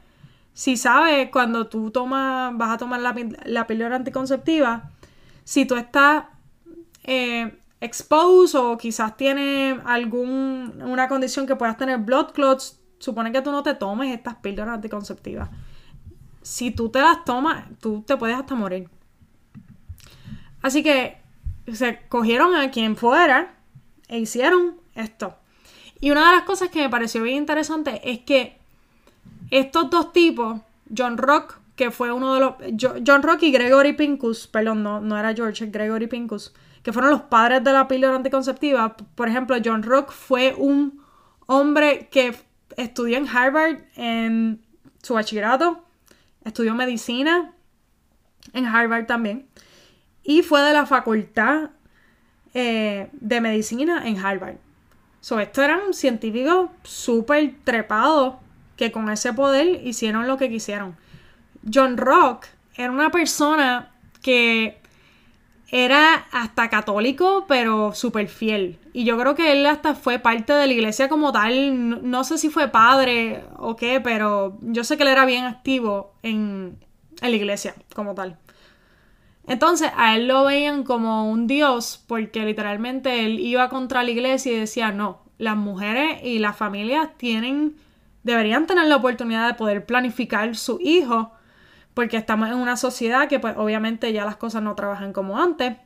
[0.51, 4.91] Si sabes, cuando tú tomas, vas a tomar la, la píldora anticonceptiva,
[5.45, 6.25] si tú estás
[7.05, 13.53] eh, exposed o quizás tienes alguna condición que puedas tener blood clots, supone que tú
[13.53, 15.47] no te tomes estas píldoras anticonceptivas
[16.41, 18.89] si tú te las tomas, tú te puedes hasta morir.
[20.61, 21.20] Así que
[21.75, 23.55] se cogieron a quien fuera
[24.07, 25.35] e hicieron esto.
[25.99, 28.57] Y una de las cosas que me pareció bien interesante es que
[29.51, 30.61] estos dos tipos,
[30.95, 32.53] John Rock, que fue uno de los.
[33.05, 36.53] John Rock y Gregory Pincus, perdón, no, no era George, Gregory Pincus,
[36.83, 38.95] que fueron los padres de la píldora anticonceptiva.
[39.15, 41.01] Por ejemplo, John Rock fue un
[41.45, 42.35] hombre que
[42.77, 44.61] estudió en Harvard en
[45.01, 45.83] su bachillerato
[46.43, 47.53] Estudió medicina
[48.53, 49.47] en Harvard también.
[50.23, 51.71] Y fue de la facultad
[52.53, 54.57] eh, de medicina en Harvard.
[55.21, 58.35] So, estos eran científicos súper trepados
[58.75, 60.97] que con ese poder hicieron lo que quisieron.
[61.71, 63.91] John Rock era una persona
[64.23, 64.81] que
[65.71, 68.77] era hasta católico, pero súper fiel.
[68.91, 72.09] Y yo creo que él hasta fue parte de la iglesia como tal.
[72.09, 76.13] No, sé si fue padre o qué, pero yo sé que él era bien activo
[76.23, 76.77] en,
[77.21, 78.37] en la iglesia como tal.
[79.47, 84.51] Entonces a él lo veían como un dios porque literalmente él iba contra la iglesia
[84.51, 87.75] y decía, no, las mujeres y las familias tienen,
[88.23, 91.31] deberían tener la oportunidad de poder planificar su hijo
[91.93, 95.77] porque estamos en una sociedad que pues obviamente ya las cosas no trabajan como antes.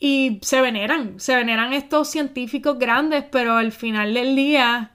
[0.00, 4.92] Y se veneran, se veneran estos científicos grandes, pero al final del día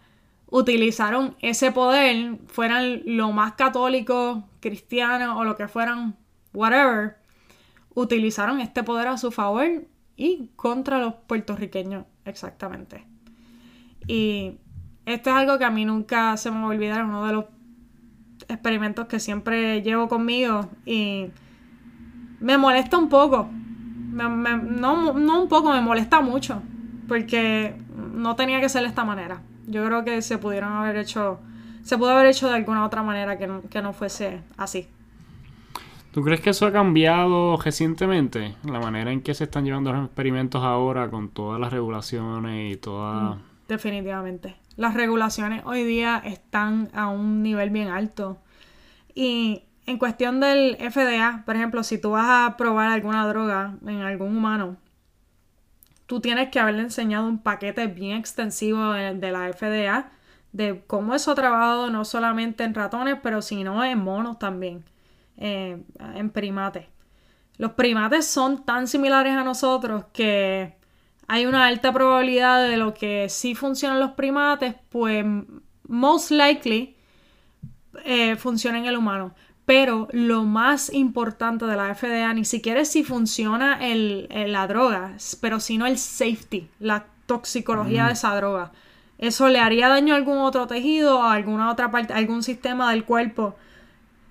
[0.47, 6.15] utilizaron ese poder, fueran lo más católicos, cristianos o lo que fueran,
[6.53, 7.17] whatever,
[7.95, 9.85] utilizaron este poder a su favor
[10.15, 13.05] y contra los puertorriqueños, exactamente.
[14.07, 14.57] Y
[15.05, 17.45] esto es algo que a mí nunca se me va a olvidar, uno de los
[18.47, 21.31] experimentos que siempre llevo conmigo y
[22.39, 23.49] me molesta un poco.
[24.11, 26.61] no, no un poco, me molesta mucho.
[27.07, 27.75] Porque
[28.13, 29.41] no tenía que ser de esta manera.
[29.67, 31.39] Yo creo que se pudieron haber hecho.
[31.83, 34.87] Se pudo haber hecho de alguna otra manera que que no fuese así.
[36.13, 38.55] ¿Tú crees que eso ha cambiado recientemente?
[38.63, 42.77] La manera en que se están llevando los experimentos ahora con todas las regulaciones y
[42.77, 43.35] toda...
[43.35, 48.37] Mm, definitivamente las regulaciones hoy día están a un nivel bien alto.
[49.13, 54.01] Y en cuestión del FDA, por ejemplo, si tú vas a probar alguna droga en
[54.01, 54.77] algún humano,
[56.07, 60.11] tú tienes que haberle enseñado un paquete bien extensivo de, la FDA
[60.51, 64.83] de cómo eso ha trabajado no solamente en ratones, pero sino en monos también,
[65.37, 65.81] eh,
[66.15, 66.85] en primates.
[67.57, 70.75] Los primates son tan similares a nosotros que
[71.27, 75.25] hay una alta probabilidad de lo que sí funcionan los primates, pues
[75.87, 76.95] most likely
[78.05, 79.33] eh, funciona en el humano.
[79.65, 85.15] Pero lo más importante de la FDA ni siquiera es si funciona el, la droga,
[85.39, 88.73] pero sino el safety, la toxicología de esa droga.
[89.17, 92.91] Eso le haría daño a algún otro tejido, a alguna otra parte, a algún sistema
[92.91, 93.55] del cuerpo.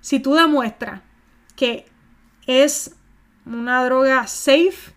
[0.03, 1.01] Si tú demuestras
[1.57, 1.87] que
[2.47, 2.95] es
[3.47, 4.93] una droga safe,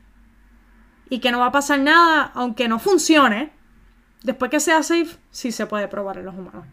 [1.10, 3.52] y que no va a pasar nada aunque no funcione,
[4.24, 6.66] después que sea safe, sí se puede probar en los humanos.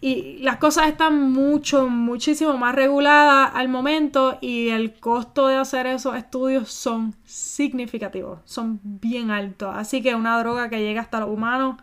[0.00, 5.88] Y las cosas están mucho, muchísimo más reguladas al momento y el costo de hacer
[5.88, 9.74] esos estudios son significativos, son bien altos.
[9.74, 11.76] Así que una droga que llega hasta los humanos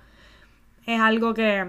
[0.85, 1.67] es algo que,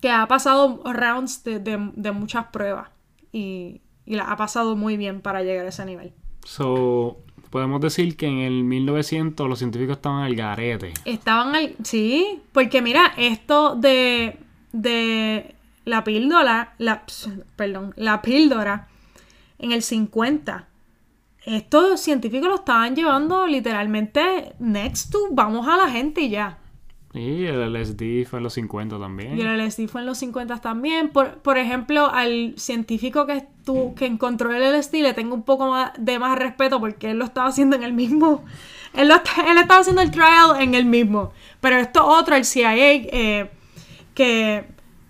[0.00, 2.88] que ha pasado rounds de, muchas pruebas
[3.32, 6.12] y, y la ha pasado muy bien para llegar a ese nivel.
[6.44, 7.18] So,
[7.50, 10.94] podemos decir que en el 1900 los científicos estaban al garete.
[11.04, 11.74] Estaban al...
[11.82, 14.38] Sí, porque mira, esto de,
[14.72, 17.04] de la píldora, la,
[17.56, 18.88] perdón, la píldora
[19.58, 20.68] en el 50,
[21.44, 26.58] estos científicos lo estaban llevando literalmente next to, vamos a la gente y ya.
[27.12, 29.36] Y el LSD fue en los 50 también.
[29.36, 31.08] Y el LSD fue en los 50 también.
[31.08, 33.46] Por, por ejemplo, al científico que,
[33.96, 37.48] que encontró el LSD le tengo un poco de más respeto porque él lo estaba
[37.48, 38.44] haciendo en el mismo.
[38.94, 41.32] Él, lo él estaba haciendo el trial en el mismo.
[41.60, 43.50] Pero esto otro, el CIA, eh,
[44.14, 44.66] que,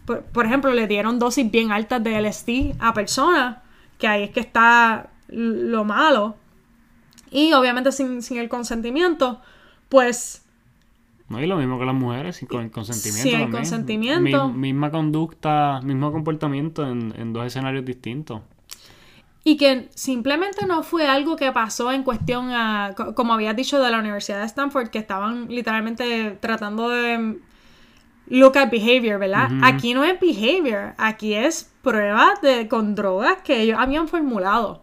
[0.06, 3.58] por, por ejemplo, le dieron dosis bien altas de LSD a personas,
[3.98, 6.36] que ahí es que está lo malo.
[7.30, 9.40] Y obviamente sin, sin el consentimiento,
[9.90, 10.39] pues
[11.30, 13.30] No, y lo mismo que las mujeres, sin con consentimiento.
[13.30, 14.48] Sin el consentimiento.
[14.48, 18.42] Mi- misma conducta, mismo comportamiento en, en dos escenarios distintos.
[19.42, 23.80] Y que simplemente no fue algo que pasó en cuestión a, co- como habías dicho,
[23.80, 27.36] de la Universidad de Stanford, que estaban literalmente tratando de mm,
[28.28, 29.48] look at behavior, ¿verdad?
[29.62, 34.82] Aquí no es behavior, aquí es pruebas de, con drogas que ellos habían formulado.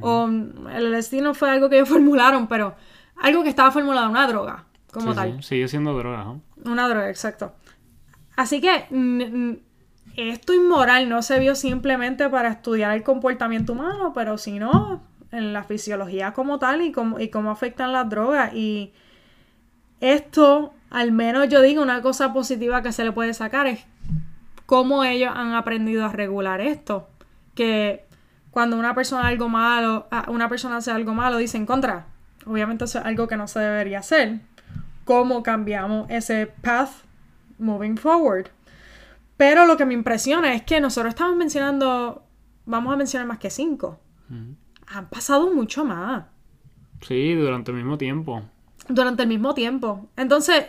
[0.00, 2.74] O el LSD no fue algo que ellos formularon, pero
[3.16, 5.42] algo que estaba formulado, una droga, como Sí, tal.
[5.42, 6.40] sí, sigue siendo droga, ¿no?
[6.64, 7.54] Una droga, exacto.
[8.36, 8.86] Así que
[10.16, 15.62] esto inmoral no se vio simplemente para estudiar el comportamiento humano, pero sino en la
[15.64, 18.54] fisiología como tal y cómo, y cómo afectan las drogas.
[18.54, 18.92] Y
[20.00, 23.84] esto, al menos yo digo, una cosa positiva que se le puede sacar es
[24.66, 27.08] cómo ellos han aprendido a regular esto.
[27.54, 28.06] Que
[28.50, 32.06] cuando una persona algo malo, ah, una persona hace algo malo, dicen contra.
[32.46, 34.40] Obviamente eso es algo que no se debería hacer.
[35.08, 36.90] ¿Cómo cambiamos ese path
[37.58, 38.48] moving forward?
[39.38, 42.24] Pero lo que me impresiona es que nosotros estamos mencionando,
[42.66, 43.98] vamos a mencionar más que cinco.
[44.88, 46.26] Han pasado mucho más
[47.00, 48.42] Sí, durante el mismo tiempo.
[48.86, 50.10] durante el mismo tiempo.
[50.14, 50.66] Entonces,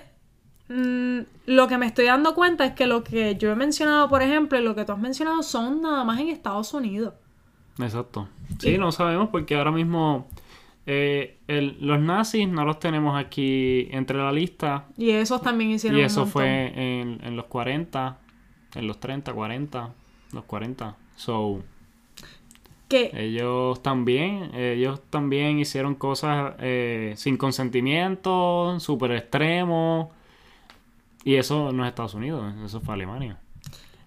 [0.70, 4.22] mm, lo que me estoy dando cuenta es que lo que yo he mencionado, por
[4.22, 7.14] ejemplo, y lo que tú has mencionado son nada más en Estados Unidos.
[7.78, 8.30] Exacto.
[8.60, 10.28] Sí, no sabemos porque ahora mismo
[10.92, 14.86] eh, el- los nazis no los tenemos aquí entre la lista.
[14.98, 18.18] Y esos también hicieron Y eso fue en, en los 40,
[18.74, 19.94] en los 30, 40,
[20.34, 20.96] los 40.
[21.16, 21.62] So,
[22.88, 30.08] Que ellos también, ellos también hicieron cosas eh, sin consentimiento, súper extremos.
[31.24, 33.38] Y eso no es Estados Unidos, eso fue Alemania.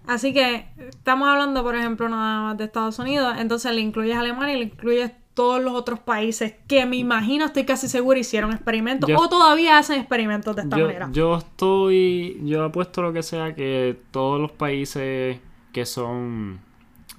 [0.08, 3.36] Así que estamos hablando, por ejemplo, nada más de Estados Unidos.
[3.38, 7.64] Entonces le incluyes Alemania y le incluyes todos los otros países que me imagino, estoy
[7.64, 11.08] casi seguro, hicieron experimentos Yo- o todavía hacen experimentos de esta Yo, manera.
[11.12, 15.38] yo estoy, yo apuesto lo que sea que todos los países
[15.72, 16.60] que son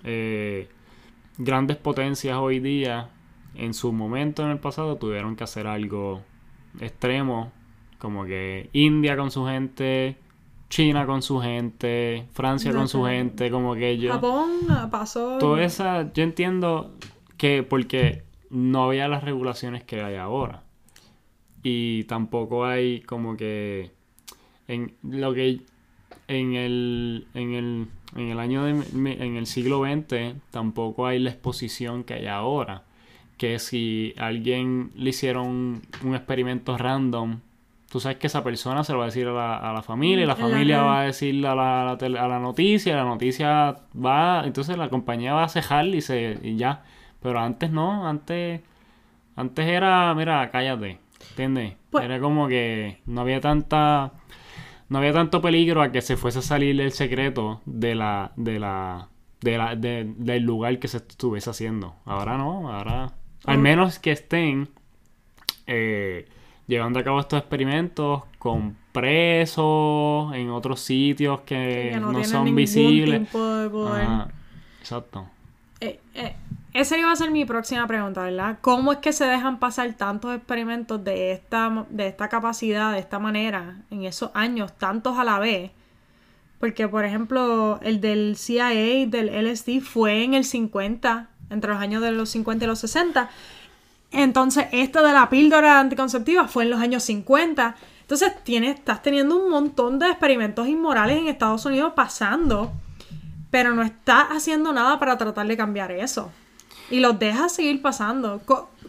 [0.03, 0.67] eh,
[1.37, 3.09] grandes potencias hoy día,
[3.55, 6.21] en su momento en el pasado tuvieron que hacer algo
[6.79, 7.51] extremo,
[7.97, 10.17] como que India con su gente,
[10.69, 14.11] China con su gente, Francia con su gente, como que yo...
[14.11, 15.37] Japón ah, pasó.
[15.37, 16.95] Toda esa, yo entiendo
[17.43, 20.63] que porque no había las regulaciones que hay ahora.
[21.61, 23.91] Y tampoco hay como que
[24.69, 25.59] en lo que
[26.29, 31.31] en el en el en el año de en el siglo XX tampoco hay la
[31.31, 32.83] exposición que hay ahora.
[33.35, 37.41] Que si a alguien le hicieron un experimento random,
[37.89, 40.23] tú sabes que esa persona se lo va a decir a la, a la familia,
[40.23, 44.43] y la la familia va a decirle a la, a la noticia, la noticia va,
[44.45, 46.83] entonces la compañía va a cejar y se y ya.
[47.23, 48.61] Pero antes no, antes
[49.35, 50.99] antes era, mira, cállate,
[51.31, 51.73] ¿entiendes?
[51.89, 54.11] Pues- era como que no había tanta
[54.89, 58.59] no había tanto peligro a que se fuese a salir el secreto de la de
[58.59, 59.07] la
[59.41, 61.95] de la de- del lugar que se estuviese haciendo.
[62.05, 63.13] Ahora no, ahora
[63.45, 64.69] al menos que estén
[65.67, 66.27] eh,
[66.67, 73.21] llevando a cabo estos experimentos con presos en otros sitios que, que no, son visibles.
[73.21, 74.03] tipo de poder.
[74.03, 74.27] Ajá,
[74.79, 75.25] exacto.
[75.79, 76.35] Eh, eh,
[76.73, 78.57] esa iba a ser mi próxima pregunta, ¿verdad?
[78.61, 83.19] ¿Cómo es que se dejan pasar tantos experimentos de esta, de esta capacidad, de esta
[83.19, 85.71] manera, en esos años, tantos a la vez?
[86.59, 92.01] Porque, por ejemplo, el del CIA, del LSD, fue en el 50, entre los años
[92.01, 93.29] de los 50 y los 60.
[94.11, 97.75] Entonces, esto de la píldora anticonceptiva fue en los años 50.
[98.01, 102.71] Entonces, tienes, estás teniendo un montón de experimentos inmorales en Estados Unidos pasando
[103.53, 106.31] pero no estás haciendo nada para tratar de cambiar eso.
[106.89, 108.41] Y los dejas seguir pasando.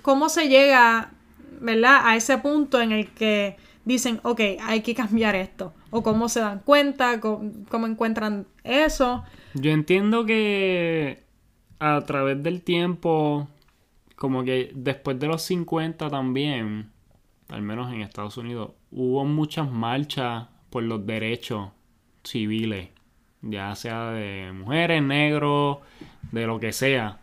[0.02, 1.12] ¿Cómo se llega,
[1.60, 5.72] verdad, a ese punto en el que dicen, ok, hay que cambiar esto?
[5.90, 7.20] ¿O cómo se dan cuenta?
[7.20, 9.24] ¿Cómo, cómo encuentran eso?
[9.54, 11.24] Yo entiendo que
[11.78, 13.48] a través del tiempo,
[14.16, 16.90] como que después de los 50 también,
[17.48, 21.70] al menos en Estados Unidos, hubo muchas marchas por los derechos
[22.24, 22.88] civiles,
[23.42, 25.78] ya sea de mujeres, negros,
[26.32, 27.20] de lo que sea.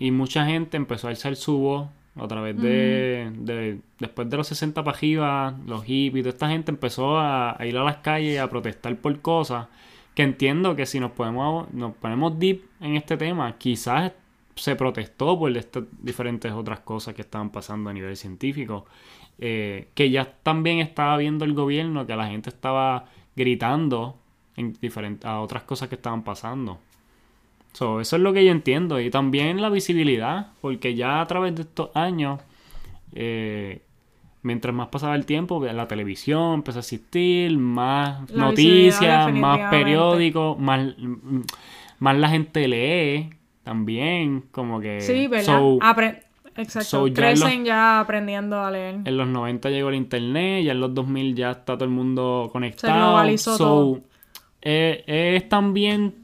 [0.00, 4.46] Y mucha gente empezó a alzar su voz a través de, de- Después de los
[4.48, 8.40] 60 para arriba, los hippies, toda esta gente empezó a, a ir a las calles
[8.40, 9.66] a protestar por cosas
[10.14, 14.12] que entiendo que si nos podemos nos ponemos deep en este tema, quizás
[14.56, 18.86] se protestó por estas diferentes otras cosas que estaban pasando a nivel científico.
[19.42, 24.16] eh, que ya también estaba viendo el gobierno, que la gente estaba gritando
[24.56, 24.76] en
[25.24, 26.78] a otras cosas que estaban pasando.
[27.72, 29.00] So, eso es lo que yo entiendo.
[29.00, 32.40] Y también la visibilidad, porque ya a través de estos años,
[33.14, 33.82] eh,
[34.42, 40.58] mientras más pasaba el tiempo, la televisión empezó a existir, más La noticias, más periódicos,
[40.58, 40.94] más,
[41.98, 43.30] más la gente lee
[43.62, 45.00] también, como que...
[45.00, 45.44] Sí, ¿verdad?
[45.44, 46.22] So, Apre-
[46.56, 46.84] Exacto.
[46.88, 48.96] so ya Crecen ya aprendiendo a leer.
[49.04, 52.50] en los 90 llegó el internet, ya en los 2000 ya está todo el mundo
[52.52, 52.92] conectado.
[53.12, 54.00] globalizó So, todo.
[54.62, 55.04] eh,
[55.36, 56.19] es también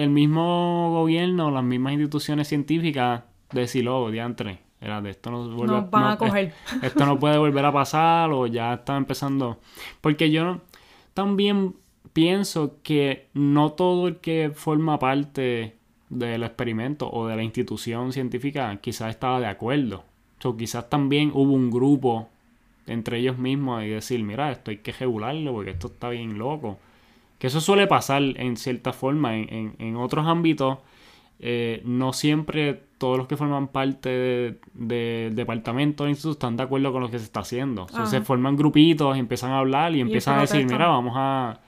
[0.00, 3.22] el mismo gobierno, las mismas instituciones científicas
[3.52, 6.54] de decir, oh, diantre, era de esto no vuelve Nos van no, a coger.
[6.76, 9.58] es- Esto no puede volver a pasar o ya está empezando.
[10.00, 10.60] Porque yo no-
[11.14, 11.74] también
[12.12, 15.76] pienso que no todo el que forma parte
[16.08, 20.04] del experimento o de la institución científica quizás estaba de acuerdo.
[20.42, 22.28] O quizás también hubo un grupo
[22.86, 26.78] entre ellos mismos y decir, mira, esto hay que regularlo porque esto está bien loco.
[27.40, 29.34] Que eso suele pasar en cierta forma.
[29.36, 30.78] En, en- en otros ámbitos,
[31.40, 36.62] eh, no siempre todos los que forman parte de- del departamento del instituto están de
[36.64, 37.86] acuerdo con lo que se está haciendo.
[37.92, 38.06] Ajá.
[38.06, 41.58] se forman grupitos, empiezan a hablar y empiezan a decir, mira, vamos a,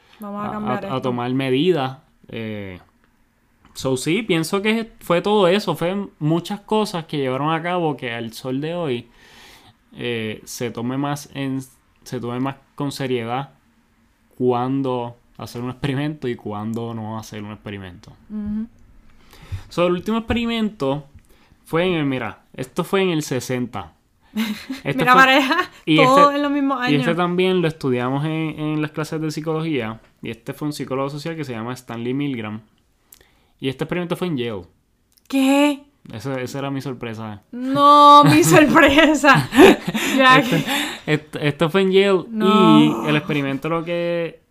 [0.52, 1.98] Vamos a tomar medidas.
[2.28, 2.78] Eh,
[3.72, 8.12] so, sí, pienso que fue todo eso, fue muchas cosas que llevaron a cabo que
[8.12, 9.08] al sol de hoy
[9.96, 11.60] eh, se tome más en
[12.04, 13.50] se tome más con seriedad
[14.36, 18.12] cuándo hacer un experimento y cuándo no hacer un experimento.
[18.30, 18.66] Ujú.
[19.68, 21.04] So, el último experimento
[21.64, 23.92] fue en el, mira, esto fue en el 60.
[24.84, 27.00] Este Mira, fue- pareja, y todo este- en los mismos y años.
[27.00, 30.00] este también lo estudiamos en, en las clases de psicología.
[30.22, 32.60] Y este fue un psicólogo social que se llama Stanley Milgram.
[33.60, 34.62] Y este experimento fue en Yale.
[35.28, 35.82] ¿Qué?
[36.12, 37.42] Esa, esa era mi sorpresa.
[37.52, 39.48] No, mi sorpresa.
[40.16, 40.64] ya que-
[41.06, 42.24] Esto, esto fue en Yale.
[42.28, 42.80] No.
[42.80, 44.41] Y el experimento lo que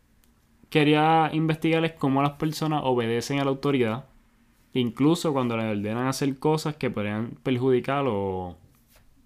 [0.72, 4.06] quería investigar es cómo las personas obedecen a la autoridad.
[4.74, 8.56] Incluso cuando le ordenan hacer cosas que podrían perjudicar o,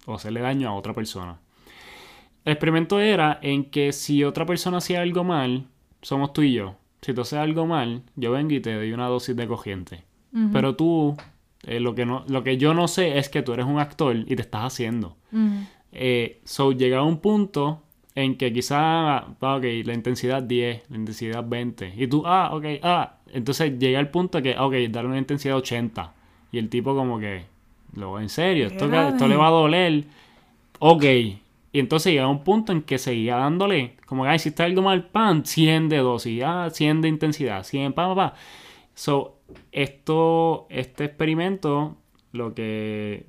[0.06, 1.38] o hacerle daño a otra persona.
[2.44, 5.68] El experimento era en que si otra persona hacía algo mal,
[6.02, 6.74] somos tú y yo.
[7.00, 10.04] Si tú haces algo mal, yo vengo y te doy una dosis de cogiente.
[10.52, 11.16] Pero tú,
[11.62, 14.16] eh, lo, que no, lo que yo no sé es que tú eres un actor
[14.16, 15.16] y te estás haciendo.
[15.32, 15.64] ujú.
[15.92, 17.82] Eh, so, llega a un punto
[18.16, 21.92] en que quizá, ah, ok, la intensidad 10, la intensidad 20.
[21.96, 23.18] Y tú, ah, ok, ah.
[23.32, 26.14] Entonces llega el punto que, ok, darle una intensidad 80.
[26.50, 27.44] Y el tipo como que,
[27.94, 30.04] lo en serio, esto, esto le va a doler.
[30.78, 31.04] Ok.
[31.72, 34.80] Y entonces llega un punto en que seguía dándole, como que, ay, si está algo
[34.80, 38.34] mal, pan, 100 de dosis, ah, 100 de intensidad, 100, pa, pa, pa.
[38.94, 39.40] So,
[39.72, 41.96] esto, este experimento,
[42.32, 43.26] lo que,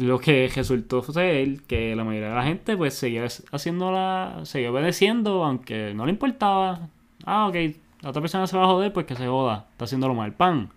[0.00, 5.44] lo que resultó ser que la mayoría de la gente, pues, seguía haciéndola, seguía obedeciendo,
[5.44, 6.88] aunque no le importaba.
[7.24, 7.54] Ah, ok,
[8.02, 10.70] la otra persona se va a joder, pues que se joda, está haciéndolo mal, pan.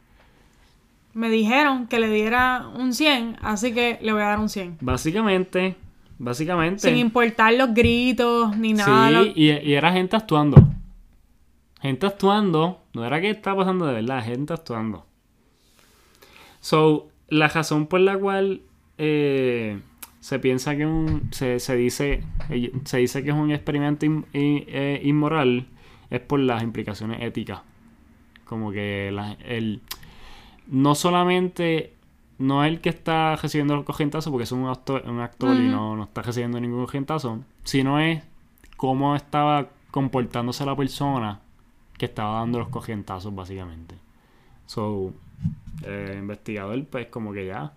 [1.14, 4.78] Me dijeron que le diera un 100, así que le voy a dar un 100.
[4.82, 5.76] Básicamente,
[6.18, 6.82] básicamente.
[6.90, 9.08] Sin importar los gritos ni nada.
[9.10, 10.58] Sí, lo- y, y era gente actuando.
[11.82, 12.82] Gente actuando.
[12.94, 15.06] No era que estaba pasando de verdad, gente actuando.
[16.60, 18.62] So, la razón por la cual
[19.06, 19.80] eh,
[20.20, 21.30] se piensa que un.
[21.32, 22.24] Se, se dice.
[22.86, 25.68] Se dice que es un experimento in- i- eh, inmoral.
[26.10, 27.62] Es por las implicaciones éticas.
[28.46, 29.82] Como que la- el.
[30.68, 31.94] No solamente.
[32.40, 35.68] No es el que está recibiendo los cogentazos porque es un actor, un actor y
[35.72, 37.40] no, no está recibiendo ningún cogentazo.
[37.64, 38.24] Sino es
[38.76, 41.40] cómo estaba comportándose la persona
[41.98, 43.96] que estaba dando los cogentazos, básicamente.
[44.66, 45.14] So,
[45.86, 47.72] el investigador, pues, como que ya.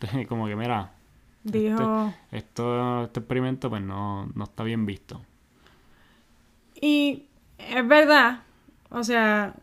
[0.28, 0.92] Como que, mira,
[1.44, 2.12] Dijo.
[2.30, 5.20] esto, este experimento, pues, no, no está bien visto.
[6.80, 7.24] Y
[7.58, 8.40] es verdad,
[8.90, 9.54] o sea,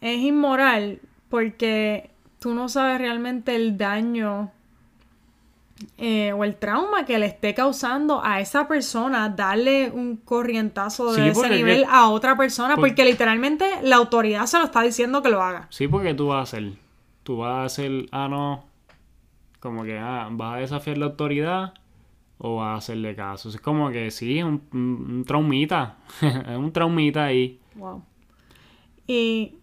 [0.00, 4.52] es inmoral porque tú no sabes realmente el daño
[5.96, 11.20] eh, o el trauma que le esté causando a esa persona darle un corrientazo Sí,
[11.20, 14.64] de ese porque nivel que- a otra persona por- porque literalmente la autoridad se lo
[14.64, 15.66] está diciendo que lo haga.
[15.70, 16.72] Sí, porque tú vas a hacer.
[17.22, 18.64] Tú vas a hacer, ah, no.
[19.60, 21.74] Como que, ah, vas a desafiar la autoridad
[22.38, 23.48] o vas a hacerle caso.
[23.48, 25.96] Es como que sí, es un, un- un traumita.
[26.22, 27.58] es un traumita ahí.
[27.74, 28.02] Wow.
[29.06, 29.54] Y,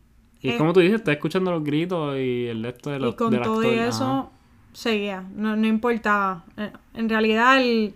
[0.42, 3.18] Y Eh, como tú dices, estás escuchando los gritos y el resto de los y
[3.18, 3.88] con del todo actor, ajá.
[3.90, 4.32] eso,
[4.74, 6.44] seguía, no, no importaba.
[6.58, 7.94] Eh, En realidad, el-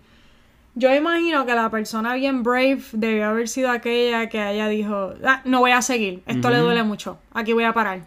[0.75, 5.41] yo imagino que la persona bien brave debió haber sido aquella que ella dijo, "Ah,
[5.43, 8.01] no voy a seguir, esto le duele mucho, aquí voy a parar.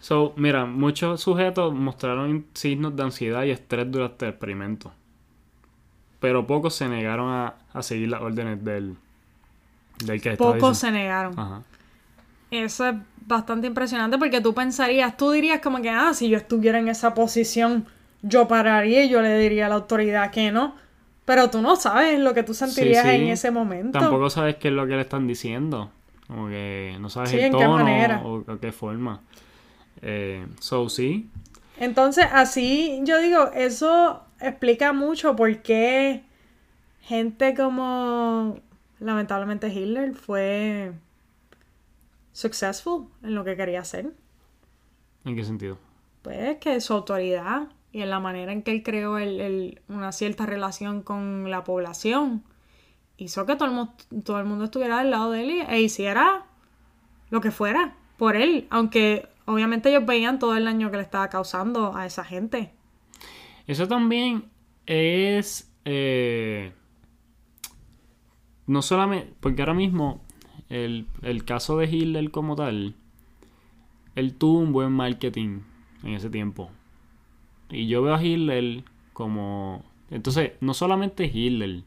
[0.00, 4.92] So, mira, muchos sujetos mostraron signos de ansiedad y estrés durante el experimento.
[6.20, 8.96] Pero pocos se negaron a, a seguir las órdenes del,
[10.04, 11.38] del que Pocos se negaron.
[11.38, 11.62] Ajá.
[12.50, 12.94] Eso es
[13.26, 17.14] bastante impresionante porque tú pensarías, tú dirías como que, ah, si yo estuviera en esa
[17.14, 17.86] posición,
[18.22, 20.74] yo pararía y yo le diría a la autoridad que no.
[21.24, 23.10] Pero tú no sabes lo que tú sentirías sí.
[23.10, 23.98] en ese momento.
[23.98, 25.90] Tampoco sabes qué es lo que le están diciendo.
[26.26, 28.22] Como que no sabes Sí, el en qué tono manera.
[28.24, 29.20] o, o qué forma.
[30.02, 31.28] Eh, so, sí.
[31.78, 36.24] Entonces, así yo digo, eso explica mucho por qué
[37.02, 38.58] gente como
[39.00, 40.92] lamentablemente Hitler fue
[42.32, 44.12] successful en lo que quería hacer.
[45.24, 45.78] ¿En qué sentido?
[46.22, 50.12] Pues que su autoridad y en la manera en que él creó el- el- una
[50.12, 52.42] cierta relación con la población
[53.16, 55.80] hizo que todo el, mu- todo el mundo estuviera al lado de él y- e
[55.80, 56.44] hiciera
[57.30, 61.28] lo que fuera por él, aunque obviamente ellos veían todo el daño que le estaba
[61.28, 62.72] causando a esa gente.
[63.66, 64.44] Eso también
[64.86, 65.72] es.
[65.84, 66.72] eh,
[68.66, 69.34] no solamente.
[69.40, 70.20] Porque ahora mismo,
[70.68, 72.94] el, el caso de Hitler como tal,
[74.14, 75.60] él tuvo un buen marketing
[76.02, 76.70] en ese tiempo.
[77.70, 79.82] Y yo veo a Hitler como.
[80.10, 81.82] Entonces, no solamente Hitler,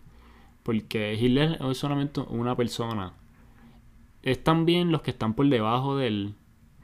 [0.63, 3.13] porque Hitler es solamente una persona.
[4.23, 6.33] Es también los que están por debajo de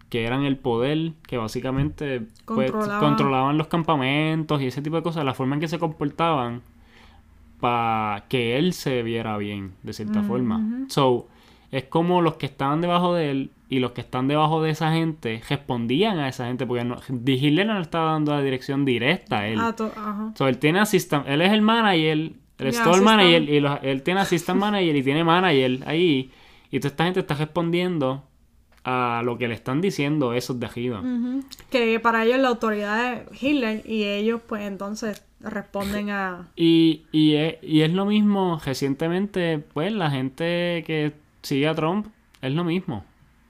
[0.10, 3.00] que eran el poder, que básicamente pues, Controlaba.
[3.00, 6.62] controlaban los campamentos y ese tipo de cosas, la forma en que se comportaban
[7.60, 10.86] para que él se viera bien, de cierta forma.
[10.90, 11.28] So,
[11.72, 14.94] es como los que estaban debajo de él y los que están debajo de esa
[14.94, 19.40] gente respondían a esa gente, porque no, Hitler no le estaba dando la dirección directa
[19.40, 19.60] a él.
[19.60, 20.32] Ah, ajá.
[20.36, 23.80] So, él tiene assistant, él es el manager, él es todo el manager y los-
[23.82, 26.32] él tiene assistant manager y tiene manager ahí.
[26.72, 28.24] Y toda esta gente está respondiendo
[28.84, 31.04] a lo que le están diciendo esos de arriba.
[31.70, 36.48] Que para ellos la autoridad es Hitler y ellos pues entonces responden a...
[36.56, 42.08] Y, y, es, y es lo mismo, recientemente, pues la gente que sigue a Trump
[42.42, 43.04] es lo mismo.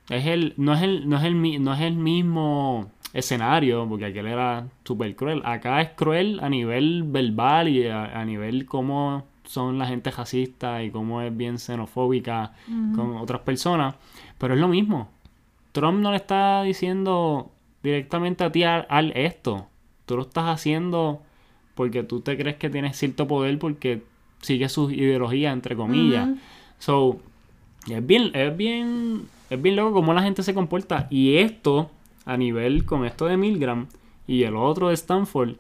[0.10, 4.28] Es el, no, es el, no, es el, no es el mismo escenario, porque aquel
[4.28, 5.42] era súper cruel.
[5.46, 10.84] Acá es cruel a nivel verbal y a, a nivel cómo son la gente racista
[10.84, 12.54] y cómo es bien xenofóbica
[12.96, 13.96] con otras personas.
[14.38, 15.10] Pero es lo mismo.
[15.72, 17.52] Trump no le está diciendo
[17.84, 19.68] directamente a ti al, al esto.
[20.06, 21.22] Tú lo estás haciendo
[21.76, 24.02] porque tú te crees que tienes cierto poder porque
[24.42, 26.30] sigue sus ideologías, entre comillas.
[26.80, 27.20] So,
[27.90, 31.08] es bien, es bien, es bien loco cómo la gente se comporta.
[31.10, 31.92] Y esto,
[32.26, 33.88] a nivel con esto de Milgram
[34.28, 35.56] y el otro de Stanford,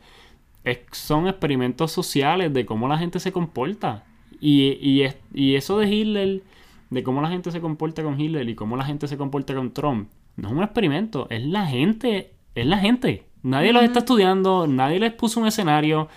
[0.63, 4.03] es- son experimentos sociales de cómo la gente se comporta.
[4.41, 6.41] Y, y, es- y eso de Hitler,
[6.89, 9.71] de cómo la gente se comporta con Hitler y cómo la gente se comporta con
[9.73, 13.25] Trump, no es un experimento, es la gente, es la gente.
[13.43, 16.07] Nadie los está estudiando, nadie les puso un escenario,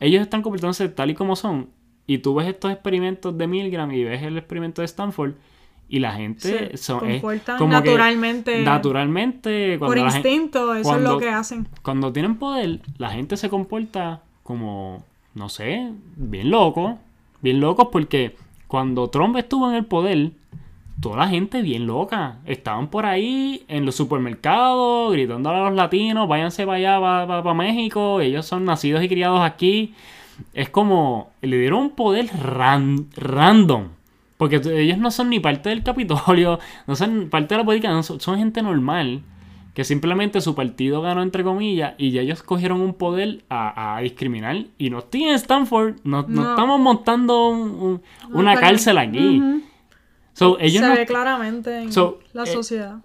[0.00, 1.70] ellos están comportándose tal y como son.
[2.06, 5.32] Y tú ves estos experimentos de Milgram y ves el experimento de Stanford
[5.88, 8.62] y la gente Se son, es comportan que naturalmente.
[8.64, 11.68] naturalmente por cuando gen- instinto, eso es lo que hacen.
[11.82, 15.04] cuando tienen poder, la gente se comporta como,
[15.34, 16.98] no sé, bien loco.
[17.42, 18.36] Bien locos porque
[18.70, 20.30] cuando Trump estuvo en el poder,
[21.00, 22.36] toda la gente bien loca.
[22.46, 28.20] Estaban por ahí en los supermercados gritando a los latinos, váyanse para allá, para, México,
[28.20, 29.92] ellos son nacidos y criados aquí.
[30.54, 33.88] Es como, le dieron un poder ran- random.
[34.36, 38.04] Porque ellos no son ni parte del Capitolio, no son parte de la política, no
[38.04, 39.20] son gente normal.
[39.74, 44.00] Que simplemente su partido ganó entre comillas y ya ellos cogieron un poder a, a
[44.00, 44.64] discriminar.
[44.78, 46.50] Y no estoy en Stanford, no, no No.
[46.50, 48.02] estamos montando un- un-
[48.32, 49.38] una cárcel aquí.
[49.38, 49.62] Ujú.
[50.32, 52.98] So, ellos Se ve claramente en So, la eh, sociedad.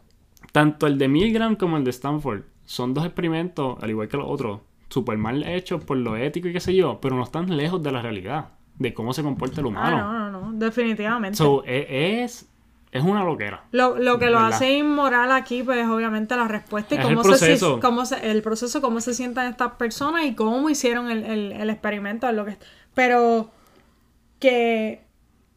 [0.51, 4.25] tanto el de Milgram como el de Stanford son dos experimentos, al igual que los
[4.29, 7.81] otros, super mal hechos por lo ético y qué sé yo, pero no están lejos
[7.83, 8.49] de la realidad,
[8.79, 9.97] de cómo se comporta el Ah, humano.
[9.97, 11.37] no, no, no, definitivamente.
[11.37, 12.49] So, e- es,
[12.97, 13.63] es una loquera.
[13.71, 14.53] Lo, lo que lo ¿Verdad?
[14.53, 18.31] hace inmoral aquí, pues es obviamente la respuesta y Es cómo el se, cómo se-
[18.31, 22.31] el proceso, cómo se sientan estas personas y cómo hicieron el, el- el experimento.
[22.31, 22.57] Lo que,
[22.93, 23.49] pero
[24.39, 25.03] que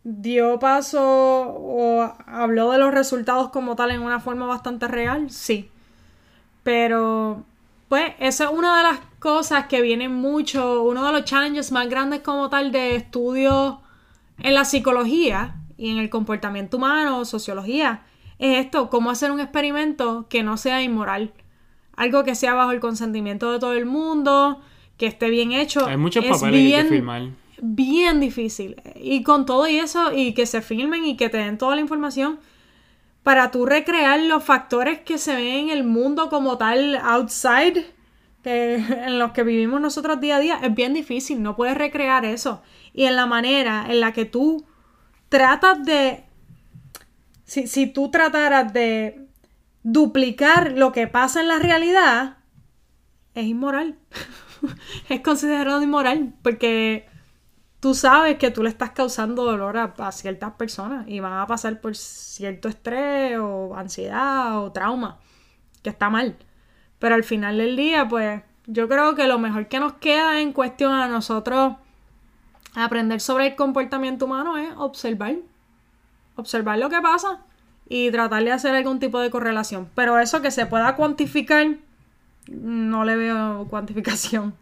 [0.05, 5.70] dio paso o habló de los resultados como tal en una forma bastante real, sí.
[6.62, 7.45] Pero,
[7.89, 11.89] pues, esa es una de las cosas que viene mucho, uno de los challenges más
[11.89, 13.76] grandes como tal de estudios
[14.39, 18.03] en la psicología y en el comportamiento humano, sociología,
[18.39, 21.33] es esto, cómo hacer un experimento que no sea inmoral.
[21.97, 24.61] Algo que sea bajo el consentimiento de todo el mundo,
[24.97, 25.87] que esté bien hecho.
[25.87, 27.22] Hay muchos es papeles que hay que bien, firmar.
[27.62, 28.76] bien difícil.
[28.97, 31.81] Y con todo y eso, y que se filmen y que te den toda la
[31.81, 32.41] información,
[33.22, 37.85] para tú recrear los factores que se ven en el mundo como tal, outside,
[38.43, 38.74] que,
[39.07, 41.41] en los que vivimos nosotros día a día, es bien difícil.
[41.43, 42.62] No puedes recrear eso.
[42.95, 44.64] Y en la manera en la que tú
[45.29, 46.24] tratas de.
[47.45, 49.29] Si, si tú trataras de
[49.83, 52.39] duplicar lo que pasa en la realidad,
[53.35, 53.97] es inmoral.
[55.09, 57.09] es considerado inmoral porque
[57.81, 61.47] tú sabes que tú le estás causando dolor a, a ciertas personas y van a
[61.47, 65.20] pasar por cierto estrés o ansiedad o trauma,
[65.83, 66.37] que está mal.
[66.99, 70.53] Pero al final del día, pues yo creo que lo mejor que nos queda en
[70.53, 71.76] cuestión a nosotros
[72.85, 75.37] aprender sobre el comportamiento humano es observar.
[76.37, 77.41] Observar lo que pasa
[77.89, 79.89] y tratar de hacer algún tipo de correlación.
[79.95, 81.66] Pero eso que se pueda cuantificar,
[82.49, 84.55] no le veo cuantificación.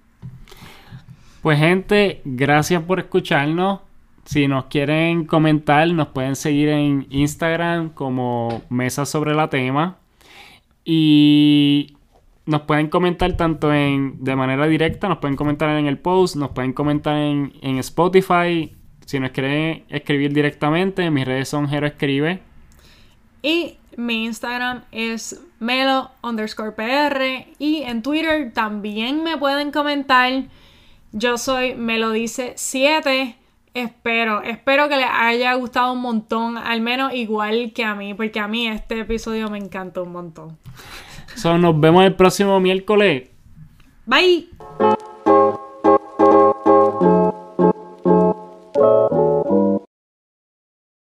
[1.42, 3.80] Pues gente, gracias por escucharnos.
[4.24, 9.98] Si nos quieren comentar, nos pueden seguir en Instagram como Mesa sobre la Tema.
[10.84, 11.95] Y
[12.46, 16.50] nos pueden comentar tanto en de manera directa, nos pueden comentar en el post, nos
[16.50, 18.74] pueden comentar en, en Spotify.
[19.04, 22.40] Si nos quieren escribir directamente, mis redes son Jero Escribe.
[23.42, 27.46] Y mi Instagram es melo underscore pr.
[27.58, 30.44] Y en Twitter también me pueden comentar.
[31.12, 33.36] Yo soy melodice 7.
[33.74, 38.40] Espero, espero que les haya gustado un montón, al menos igual que a mí, porque
[38.40, 40.58] a mí este episodio me encantó un montón.
[41.36, 43.28] So, nos vemos el próximo miércoles.
[44.06, 44.48] Bye.